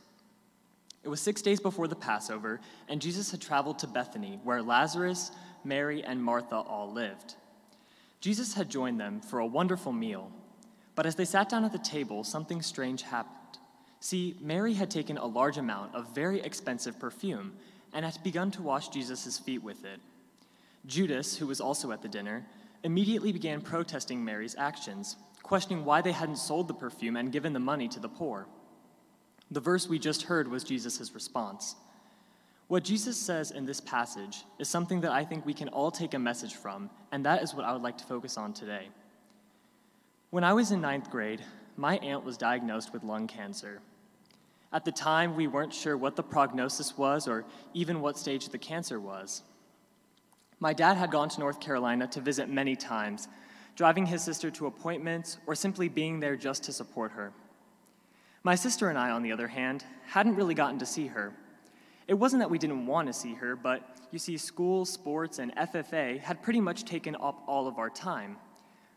It 1.03 1.09
was 1.09 1.21
six 1.21 1.43
days 1.43 1.59
before 1.59 1.89
the 1.89 1.97
Passover, 1.97 2.61
and 2.89 3.03
Jesus 3.03 3.31
had 3.31 3.41
traveled 3.41 3.79
to 3.81 3.87
Bethany, 3.87 4.39
where 4.45 4.63
Lazarus, 4.63 5.33
Mary, 5.65 6.05
and 6.05 6.23
Martha 6.23 6.57
all 6.57 6.93
lived. 6.93 7.35
Jesus 8.21 8.55
had 8.55 8.71
joined 8.71 9.01
them 9.01 9.21
for 9.21 9.41
a 9.41 9.47
wonderful 9.47 9.93
meal, 9.93 10.31
but 10.95 11.07
as 11.07 11.17
they 11.17 11.25
sat 11.25 11.49
down 11.49 11.65
at 11.65 11.73
the 11.73 11.79
table, 11.79 12.23
something 12.23 12.63
strange 12.63 13.03
happened. 13.03 13.59
See, 13.99 14.37
Mary 14.41 14.75
had 14.75 14.91
taken 14.91 15.17
a 15.17 15.27
large 15.27 15.59
amount 15.59 15.95
of 15.95 16.15
very 16.15 16.41
expensive 16.41 16.99
perfume 16.99 17.55
and 17.93 18.05
had 18.05 18.23
begun 18.23 18.51
to 18.53 18.63
wash 18.63 18.89
Jesus' 18.89 19.39
feet 19.39 19.63
with 19.63 19.85
it. 19.85 20.01
Judas, 20.87 21.37
who 21.37 21.47
was 21.47 21.61
also 21.61 21.93
at 21.93 22.03
the 22.03 22.09
dinner, 22.09 22.45
immediately 22.85 23.33
began 23.33 23.61
protesting 23.61 24.25
Mary's 24.25 24.57
actions, 24.57 25.17
questioning 25.43 25.85
why 25.85 26.01
they 26.01 26.13
hadn't 26.13 26.37
sold 26.37 26.69
the 26.69 26.75
perfume 26.75 27.17
and 27.17 27.33
given 27.33 27.53
the 27.53 27.61
money 27.61 27.89
to 27.89 28.01
the 28.01 28.09
poor. 28.09 28.47
The 29.53 29.61
verse 29.61 29.87
we 29.87 29.99
just 29.99 30.23
heard 30.23 30.49
was 30.49 30.65
Jesus' 30.65 31.15
response. 31.15 31.77
What 32.69 32.85
Jesus 32.85 33.19
says 33.19 33.51
in 33.51 33.67
this 33.67 33.81
passage 33.81 34.45
is 34.59 34.67
something 34.67 35.03
that 35.03 35.13
I 35.13 35.27
think 35.27 35.45
we 35.45 35.53
can 35.53 35.69
all 35.69 35.91
take 35.91 36.15
a 36.15 36.19
message 36.19 36.55
from, 36.55 36.89
and 37.13 37.27
that 37.27 37.43
is 37.43 37.55
what 37.55 37.67
I 37.67 37.73
would 37.75 37.83
like 37.83 37.99
to 37.99 38.05
focus 38.05 38.39
on 38.39 38.55
today. 38.55 38.89
When 40.31 40.43
I 40.43 40.55
was 40.55 40.73
in 40.73 40.81
ninth 40.81 41.11
grade, 41.11 41.43
my 41.77 41.99
aunt 41.99 42.25
was 42.25 42.39
diagnosed 42.39 42.95
with 42.95 43.05
lung 43.05 43.27
cancer. 43.27 43.83
At 44.73 44.87
the 44.87 44.93
time, 44.93 45.37
we 45.37 45.49
weren't 45.49 45.75
sure 45.75 45.99
what 45.99 46.17
the 46.17 46.23
prognosis 46.23 46.97
was 46.97 47.29
or 47.29 47.45
even 47.75 48.01
what 48.01 48.17
stage 48.17 48.49
the 48.49 48.57
cancer 48.57 48.99
was. 48.99 49.43
My 50.61 50.73
dad 50.73 50.97
had 50.97 51.11
gone 51.11 51.29
to 51.29 51.41
North 51.41 51.61
Carolina 51.61 52.07
to 52.07 52.23
visit 52.23 52.49
many 52.49 52.75
times 52.75 53.29
driving 53.77 54.07
his 54.07 54.23
sister 54.23 54.51
to 54.51 54.67
appointments, 54.67 55.39
or 55.47 55.55
simply 55.55 55.89
being 55.89 56.21
there 56.21 56.37
just 56.37 56.63
to 56.65 56.73
support 56.73 57.13
her. 57.13 57.33
My 58.45 58.57
sister 58.57 58.89
and 58.89 58.99
I, 58.99 59.11
on 59.11 59.23
the 59.23 59.31
other 59.31 59.47
hand, 59.47 59.85
hadn't 60.07 60.35
really 60.35 60.55
gotten 60.55 60.79
to 60.81 60.87
see 60.87 61.07
her. 61.07 61.33
It 62.09 62.15
wasn't 62.15 62.41
that 62.41 62.51
we 62.51 62.59
didn't 62.59 62.87
want 62.87 63.07
to 63.07 63.13
see 63.13 63.35
her, 63.35 63.55
but 63.55 63.89
you 64.11 64.19
see, 64.19 64.37
school, 64.37 64.85
sports, 64.85 65.39
and 65.39 65.55
FFA 65.55 66.19
had 66.19 66.43
pretty 66.43 66.61
much 66.61 66.85
taken 66.85 67.15
up 67.17 67.43
all 67.47 67.69
of 67.69 67.79
our 67.79 67.89
time, 67.89 68.37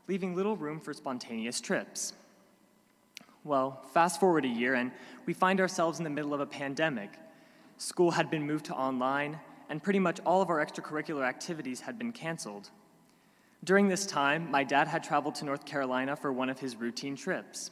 leaving 0.08 0.36
little 0.36 0.58
room 0.58 0.80
for 0.80 0.94
spontaneous 0.94 1.62
trips. 1.62 2.14
Well, 3.44 3.84
fast 3.94 4.20
forward 4.20 4.46
a 4.46 4.50
year, 4.50 4.74
and 4.74 4.92
we 5.28 5.34
find 5.34 5.62
ourselves 5.62 6.00
in 6.00 6.04
the 6.04 6.10
middle 6.10 6.34
of 6.34 6.40
a 6.40 6.48
pandemic. 6.48 7.12
School 7.78 8.12
had 8.12 8.32
been 8.32 8.48
moved 8.48 8.66
to 8.66 8.74
online, 8.74 9.40
and 9.70 9.84
pretty 9.84 10.00
much 10.00 10.20
all 10.26 10.42
of 10.42 10.50
our 10.50 10.66
extracurricular 10.66 11.24
activities 11.24 11.82
had 11.82 12.00
been 12.00 12.12
canceled. 12.12 12.72
During 13.64 13.88
this 13.88 14.08
time, 14.08 14.50
my 14.50 14.64
dad 14.64 14.88
had 14.88 15.04
traveled 15.04 15.36
to 15.36 15.46
North 15.46 15.66
Carolina 15.66 16.16
for 16.16 16.34
one 16.34 16.50
of 16.50 16.60
his 16.60 16.76
routine 16.76 17.16
trips. 17.16 17.70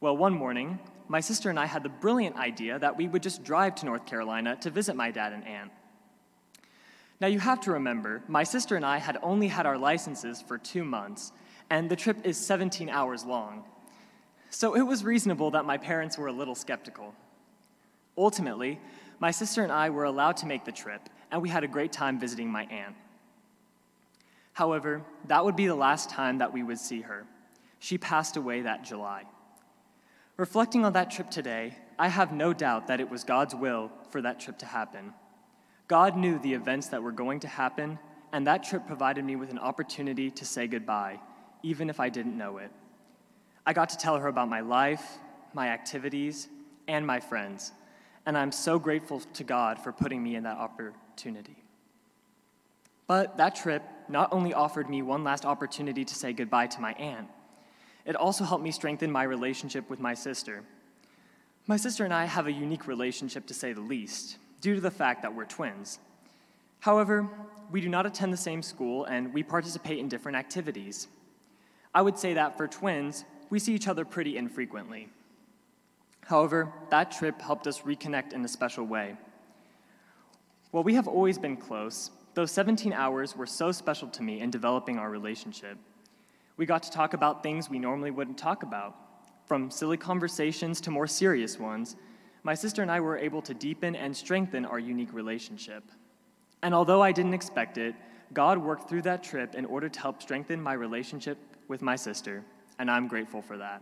Well, 0.00 0.16
one 0.16 0.32
morning, 0.32 0.78
my 1.08 1.18
sister 1.18 1.50
and 1.50 1.58
I 1.58 1.66
had 1.66 1.82
the 1.82 1.88
brilliant 1.88 2.36
idea 2.36 2.78
that 2.78 2.96
we 2.96 3.08
would 3.08 3.22
just 3.22 3.42
drive 3.42 3.74
to 3.76 3.86
North 3.86 4.06
Carolina 4.06 4.56
to 4.60 4.70
visit 4.70 4.94
my 4.94 5.10
dad 5.10 5.32
and 5.32 5.44
aunt. 5.44 5.72
Now, 7.20 7.26
you 7.26 7.40
have 7.40 7.60
to 7.62 7.72
remember, 7.72 8.22
my 8.28 8.44
sister 8.44 8.76
and 8.76 8.86
I 8.86 8.98
had 8.98 9.18
only 9.24 9.48
had 9.48 9.66
our 9.66 9.76
licenses 9.76 10.40
for 10.40 10.56
two 10.56 10.84
months, 10.84 11.32
and 11.68 11.90
the 11.90 11.96
trip 11.96 12.18
is 12.24 12.36
17 12.36 12.88
hours 12.88 13.24
long. 13.24 13.64
So 14.50 14.76
it 14.76 14.82
was 14.82 15.02
reasonable 15.02 15.50
that 15.50 15.64
my 15.64 15.76
parents 15.76 16.16
were 16.16 16.28
a 16.28 16.32
little 16.32 16.54
skeptical. 16.54 17.12
Ultimately, 18.16 18.78
my 19.18 19.32
sister 19.32 19.64
and 19.64 19.72
I 19.72 19.90
were 19.90 20.04
allowed 20.04 20.36
to 20.38 20.46
make 20.46 20.64
the 20.64 20.70
trip, 20.70 21.08
and 21.32 21.42
we 21.42 21.48
had 21.48 21.64
a 21.64 21.68
great 21.68 21.90
time 21.90 22.20
visiting 22.20 22.48
my 22.48 22.66
aunt. 22.66 22.94
However, 24.52 25.02
that 25.26 25.44
would 25.44 25.56
be 25.56 25.66
the 25.66 25.74
last 25.74 26.08
time 26.08 26.38
that 26.38 26.52
we 26.52 26.62
would 26.62 26.78
see 26.78 27.00
her. 27.00 27.26
She 27.80 27.98
passed 27.98 28.36
away 28.36 28.62
that 28.62 28.84
July. 28.84 29.24
Reflecting 30.38 30.84
on 30.84 30.92
that 30.92 31.10
trip 31.10 31.30
today, 31.30 31.76
I 31.98 32.06
have 32.06 32.32
no 32.32 32.52
doubt 32.52 32.86
that 32.86 33.00
it 33.00 33.10
was 33.10 33.24
God's 33.24 33.56
will 33.56 33.90
for 34.10 34.22
that 34.22 34.38
trip 34.38 34.56
to 34.58 34.66
happen. 34.66 35.12
God 35.88 36.16
knew 36.16 36.38
the 36.38 36.54
events 36.54 36.86
that 36.88 37.02
were 37.02 37.10
going 37.10 37.40
to 37.40 37.48
happen, 37.48 37.98
and 38.32 38.46
that 38.46 38.62
trip 38.62 38.86
provided 38.86 39.24
me 39.24 39.34
with 39.34 39.50
an 39.50 39.58
opportunity 39.58 40.30
to 40.30 40.44
say 40.44 40.68
goodbye, 40.68 41.18
even 41.64 41.90
if 41.90 41.98
I 41.98 42.08
didn't 42.08 42.38
know 42.38 42.58
it. 42.58 42.70
I 43.66 43.72
got 43.72 43.88
to 43.88 43.98
tell 43.98 44.16
her 44.16 44.28
about 44.28 44.48
my 44.48 44.60
life, 44.60 45.18
my 45.54 45.70
activities, 45.70 46.46
and 46.86 47.04
my 47.04 47.18
friends, 47.18 47.72
and 48.24 48.38
I'm 48.38 48.52
so 48.52 48.78
grateful 48.78 49.18
to 49.18 49.42
God 49.42 49.80
for 49.80 49.90
putting 49.90 50.22
me 50.22 50.36
in 50.36 50.44
that 50.44 50.56
opportunity. 50.56 51.64
But 53.08 53.38
that 53.38 53.56
trip 53.56 53.82
not 54.08 54.32
only 54.32 54.54
offered 54.54 54.88
me 54.88 55.02
one 55.02 55.24
last 55.24 55.44
opportunity 55.44 56.04
to 56.04 56.14
say 56.14 56.32
goodbye 56.32 56.68
to 56.68 56.80
my 56.80 56.92
aunt, 56.92 57.26
it 58.08 58.16
also 58.16 58.42
helped 58.42 58.64
me 58.64 58.72
strengthen 58.72 59.12
my 59.12 59.22
relationship 59.22 59.88
with 59.90 60.00
my 60.00 60.14
sister. 60.14 60.64
My 61.66 61.76
sister 61.76 62.04
and 62.04 62.14
I 62.14 62.24
have 62.24 62.46
a 62.46 62.52
unique 62.52 62.86
relationship, 62.86 63.46
to 63.46 63.54
say 63.54 63.74
the 63.74 63.82
least, 63.82 64.38
due 64.62 64.74
to 64.74 64.80
the 64.80 64.90
fact 64.90 65.20
that 65.20 65.34
we're 65.34 65.44
twins. 65.44 65.98
However, 66.80 67.28
we 67.70 67.82
do 67.82 67.90
not 67.90 68.06
attend 68.06 68.32
the 68.32 68.38
same 68.38 68.62
school 68.62 69.04
and 69.04 69.34
we 69.34 69.42
participate 69.42 69.98
in 69.98 70.08
different 70.08 70.38
activities. 70.38 71.06
I 71.94 72.00
would 72.00 72.18
say 72.18 72.32
that 72.32 72.56
for 72.56 72.66
twins, 72.66 73.26
we 73.50 73.58
see 73.58 73.74
each 73.74 73.88
other 73.88 74.06
pretty 74.06 74.38
infrequently. 74.38 75.10
However, 76.24 76.72
that 76.88 77.12
trip 77.12 77.42
helped 77.42 77.66
us 77.66 77.82
reconnect 77.82 78.32
in 78.32 78.42
a 78.42 78.48
special 78.48 78.86
way. 78.86 79.16
While 80.70 80.84
we 80.84 80.94
have 80.94 81.08
always 81.08 81.36
been 81.36 81.58
close, 81.58 82.10
those 82.32 82.52
17 82.52 82.94
hours 82.94 83.36
were 83.36 83.46
so 83.46 83.70
special 83.70 84.08
to 84.08 84.22
me 84.22 84.40
in 84.40 84.50
developing 84.50 84.98
our 84.98 85.10
relationship. 85.10 85.76
We 86.58 86.66
got 86.66 86.82
to 86.82 86.90
talk 86.90 87.14
about 87.14 87.42
things 87.42 87.70
we 87.70 87.78
normally 87.78 88.10
wouldn't 88.10 88.36
talk 88.36 88.64
about, 88.64 88.96
from 89.46 89.70
silly 89.70 89.96
conversations 89.96 90.80
to 90.82 90.90
more 90.90 91.06
serious 91.06 91.56
ones. 91.56 91.94
My 92.42 92.54
sister 92.54 92.82
and 92.82 92.90
I 92.90 92.98
were 92.98 93.16
able 93.16 93.40
to 93.42 93.54
deepen 93.54 93.94
and 93.94 94.14
strengthen 94.14 94.66
our 94.66 94.80
unique 94.80 95.14
relationship. 95.14 95.84
And 96.64 96.74
although 96.74 97.00
I 97.00 97.12
didn't 97.12 97.34
expect 97.34 97.78
it, 97.78 97.94
God 98.34 98.58
worked 98.58 98.88
through 98.88 99.02
that 99.02 99.22
trip 99.22 99.54
in 99.54 99.64
order 99.66 99.88
to 99.88 100.00
help 100.00 100.20
strengthen 100.20 100.60
my 100.60 100.72
relationship 100.72 101.38
with 101.68 101.80
my 101.80 101.94
sister, 101.94 102.44
and 102.80 102.90
I'm 102.90 103.06
grateful 103.06 103.40
for 103.40 103.56
that. 103.58 103.80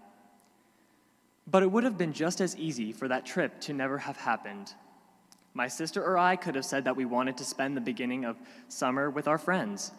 But 1.47 1.63
it 1.63 1.71
would 1.73 1.85
have 1.85 1.97
been 1.97 2.13
just 2.13 2.43
as 2.43 2.57
easy 2.57 2.93
for 2.93 3.09
that 3.09 3.25
trip 3.25 3.59
to 3.63 3.73
never 3.73 3.97
have 3.97 4.19
happened. 4.19 4.75
My 5.55 5.69
sister 5.69 6.05
or 6.05 6.19
I 6.19 6.37
could 6.37 6.55
have 6.55 6.67
said 6.67 6.85
that 6.85 6.97
we 6.97 7.07
wanted 7.07 7.39
to 7.39 7.45
spend 7.45 7.75
the 7.75 7.81
beginning 7.81 8.27
of 8.27 8.37
summer 8.69 9.09
with 9.09 9.27
our 9.27 9.39
friends. 9.39 9.93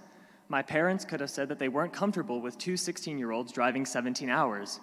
My 0.50 0.62
parents 0.62 1.04
could 1.04 1.20
have 1.20 1.30
said 1.30 1.50
that 1.50 1.60
they 1.60 1.68
weren't 1.68 1.94
comfortable 1.94 2.42
with 2.42 2.58
two 2.58 2.78
16 2.78 3.18
year 3.18 3.32
olds 3.32 3.52
driving 3.52 3.86
17 3.86 4.30
hours. 4.30 4.80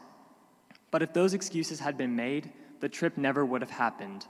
But 0.91 1.03
if 1.03 1.13
those 1.13 1.35
excuses 1.35 1.81
had 1.81 1.97
been 1.97 2.15
made, 2.15 2.53
the 2.81 2.89
trip 2.89 3.17
never 3.17 3.45
would 3.45 3.63
have 3.63 3.71
happened. 3.71 4.27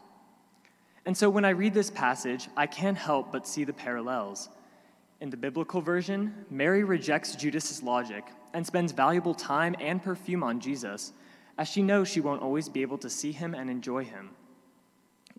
And 1.06 1.16
so 1.16 1.28
when 1.28 1.44
I 1.44 1.50
read 1.50 1.74
this 1.74 1.90
passage, 1.90 2.48
I 2.56 2.66
can't 2.66 2.96
help 2.96 3.32
but 3.32 3.46
see 3.46 3.64
the 3.64 3.72
parallels. 3.72 4.48
In 5.20 5.30
the 5.30 5.36
biblical 5.36 5.80
version, 5.80 6.46
Mary 6.50 6.84
rejects 6.84 7.36
Judas's 7.36 7.82
logic 7.82 8.24
and 8.52 8.66
spends 8.66 8.92
valuable 8.92 9.34
time 9.34 9.74
and 9.80 10.02
perfume 10.02 10.42
on 10.42 10.60
Jesus 10.60 11.12
as 11.58 11.68
she 11.68 11.82
knows 11.82 12.08
she 12.08 12.20
won't 12.20 12.42
always 12.42 12.68
be 12.68 12.82
able 12.82 12.98
to 12.98 13.10
see 13.10 13.32
him 13.32 13.54
and 13.54 13.70
enjoy 13.70 14.04
him. 14.04 14.30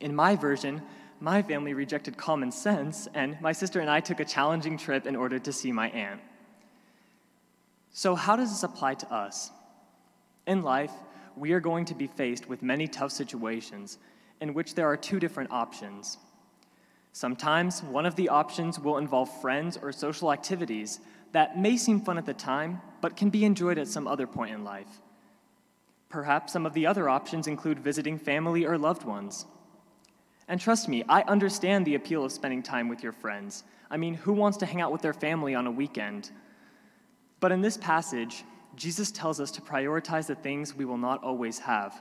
In 0.01 0.15
my 0.15 0.35
version, 0.35 0.81
my 1.19 1.41
family 1.41 1.73
rejected 1.73 2.17
common 2.17 2.51
sense, 2.51 3.07
and 3.13 3.39
my 3.41 3.51
sister 3.51 3.79
and 3.79 3.89
I 3.89 3.99
took 3.99 4.19
a 4.19 4.25
challenging 4.25 4.77
trip 4.77 5.05
in 5.05 5.15
order 5.15 5.39
to 5.39 5.53
see 5.53 5.71
my 5.71 5.89
aunt. 5.89 6.21
So, 7.91 8.15
how 8.15 8.35
does 8.35 8.49
this 8.49 8.63
apply 8.63 8.95
to 8.95 9.13
us? 9.13 9.51
In 10.45 10.61
life, 10.63 10.91
we 11.35 11.53
are 11.53 11.59
going 11.59 11.85
to 11.85 11.95
be 11.95 12.07
faced 12.07 12.47
with 12.47 12.61
many 12.61 12.87
tough 12.87 13.11
situations 13.11 13.97
in 14.41 14.53
which 14.53 14.75
there 14.75 14.87
are 14.87 14.97
two 14.97 15.19
different 15.19 15.51
options. 15.51 16.17
Sometimes 17.13 17.81
one 17.81 18.05
of 18.05 18.15
the 18.15 18.29
options 18.29 18.79
will 18.79 18.97
involve 18.97 19.41
friends 19.41 19.77
or 19.81 19.91
social 19.91 20.33
activities 20.33 20.99
that 21.31 21.57
may 21.57 21.77
seem 21.77 22.01
fun 22.01 22.17
at 22.17 22.25
the 22.25 22.33
time, 22.33 22.81
but 23.01 23.15
can 23.15 23.29
be 23.29 23.45
enjoyed 23.45 23.77
at 23.77 23.87
some 23.87 24.07
other 24.07 24.27
point 24.27 24.53
in 24.53 24.63
life. 24.63 25.01
Perhaps 26.09 26.53
some 26.53 26.65
of 26.65 26.73
the 26.73 26.85
other 26.85 27.09
options 27.09 27.47
include 27.47 27.79
visiting 27.79 28.17
family 28.17 28.65
or 28.65 28.77
loved 28.77 29.03
ones. 29.03 29.45
And 30.47 30.61
trust 30.61 30.87
me, 30.87 31.03
I 31.09 31.21
understand 31.23 31.85
the 31.85 31.95
appeal 31.95 32.23
of 32.23 32.31
spending 32.31 32.61
time 32.61 32.87
with 32.87 33.01
your 33.01 33.11
friends. 33.11 33.63
I 33.89 33.97
mean, 33.97 34.13
who 34.13 34.33
wants 34.33 34.57
to 34.59 34.65
hang 34.65 34.81
out 34.81 34.91
with 34.91 35.01
their 35.01 35.13
family 35.13 35.55
on 35.55 35.67
a 35.67 35.71
weekend? 35.71 36.31
But 37.39 37.51
in 37.51 37.61
this 37.61 37.77
passage, 37.77 38.43
Jesus 38.75 39.11
tells 39.11 39.39
us 39.39 39.51
to 39.51 39.61
prioritize 39.61 40.27
the 40.27 40.35
things 40.35 40.75
we 40.75 40.85
will 40.85 40.97
not 40.97 41.23
always 41.23 41.59
have. 41.59 41.99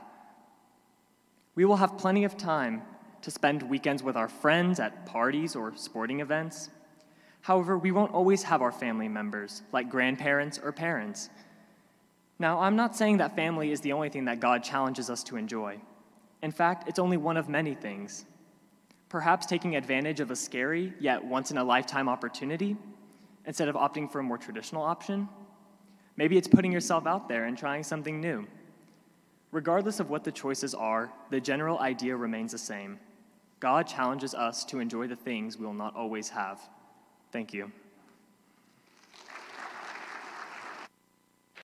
We 1.55 1.65
will 1.65 1.77
have 1.77 1.97
plenty 1.97 2.23
of 2.23 2.37
time 2.37 2.83
to 3.21 3.31
spend 3.31 3.63
weekends 3.63 4.03
with 4.03 4.15
our 4.15 4.27
friends 4.27 4.79
at 4.79 5.05
parties 5.05 5.55
or 5.55 5.73
sporting 5.75 6.19
events. 6.19 6.69
However, 7.41 7.77
we 7.77 7.91
won't 7.91 8.13
always 8.13 8.43
have 8.43 8.61
our 8.61 8.71
family 8.71 9.07
members, 9.07 9.63
like 9.71 9.89
grandparents 9.89 10.59
or 10.59 10.71
parents. 10.71 11.29
Now, 12.37 12.59
I'm 12.59 12.75
not 12.75 12.95
saying 12.95 13.17
that 13.17 13.35
family 13.35 13.71
is 13.71 13.81
the 13.81 13.93
only 13.93 14.09
thing 14.09 14.25
that 14.25 14.39
God 14.39 14.63
challenges 14.63 15.09
us 15.09 15.23
to 15.25 15.37
enjoy. 15.37 15.79
In 16.41 16.51
fact, 16.51 16.87
it's 16.89 16.99
only 16.99 17.17
one 17.17 17.37
of 17.37 17.47
many 17.47 17.73
things. 17.73 18.25
Perhaps 19.09 19.45
taking 19.45 19.75
advantage 19.75 20.19
of 20.19 20.31
a 20.31 20.35
scary 20.35 20.93
yet 20.99 21.23
once 21.23 21.51
in 21.51 21.57
a 21.57 21.63
lifetime 21.63 22.09
opportunity 22.09 22.75
instead 23.45 23.67
of 23.67 23.75
opting 23.75 24.11
for 24.11 24.19
a 24.19 24.23
more 24.23 24.37
traditional 24.37 24.81
option. 24.81 25.29
Maybe 26.17 26.37
it's 26.37 26.47
putting 26.47 26.71
yourself 26.71 27.05
out 27.05 27.29
there 27.29 27.45
and 27.45 27.57
trying 27.57 27.83
something 27.83 28.19
new. 28.19 28.47
Regardless 29.51 29.99
of 29.99 30.09
what 30.09 30.23
the 30.23 30.31
choices 30.31 30.73
are, 30.73 31.11
the 31.29 31.39
general 31.39 31.79
idea 31.79 32.15
remains 32.15 32.51
the 32.51 32.57
same. 32.57 32.99
God 33.59 33.87
challenges 33.87 34.33
us 34.33 34.65
to 34.65 34.79
enjoy 34.79 35.07
the 35.07 35.15
things 35.15 35.57
we 35.57 35.65
will 35.65 35.73
not 35.73 35.95
always 35.95 36.29
have. 36.29 36.59
Thank 37.31 37.53
you. 37.53 37.71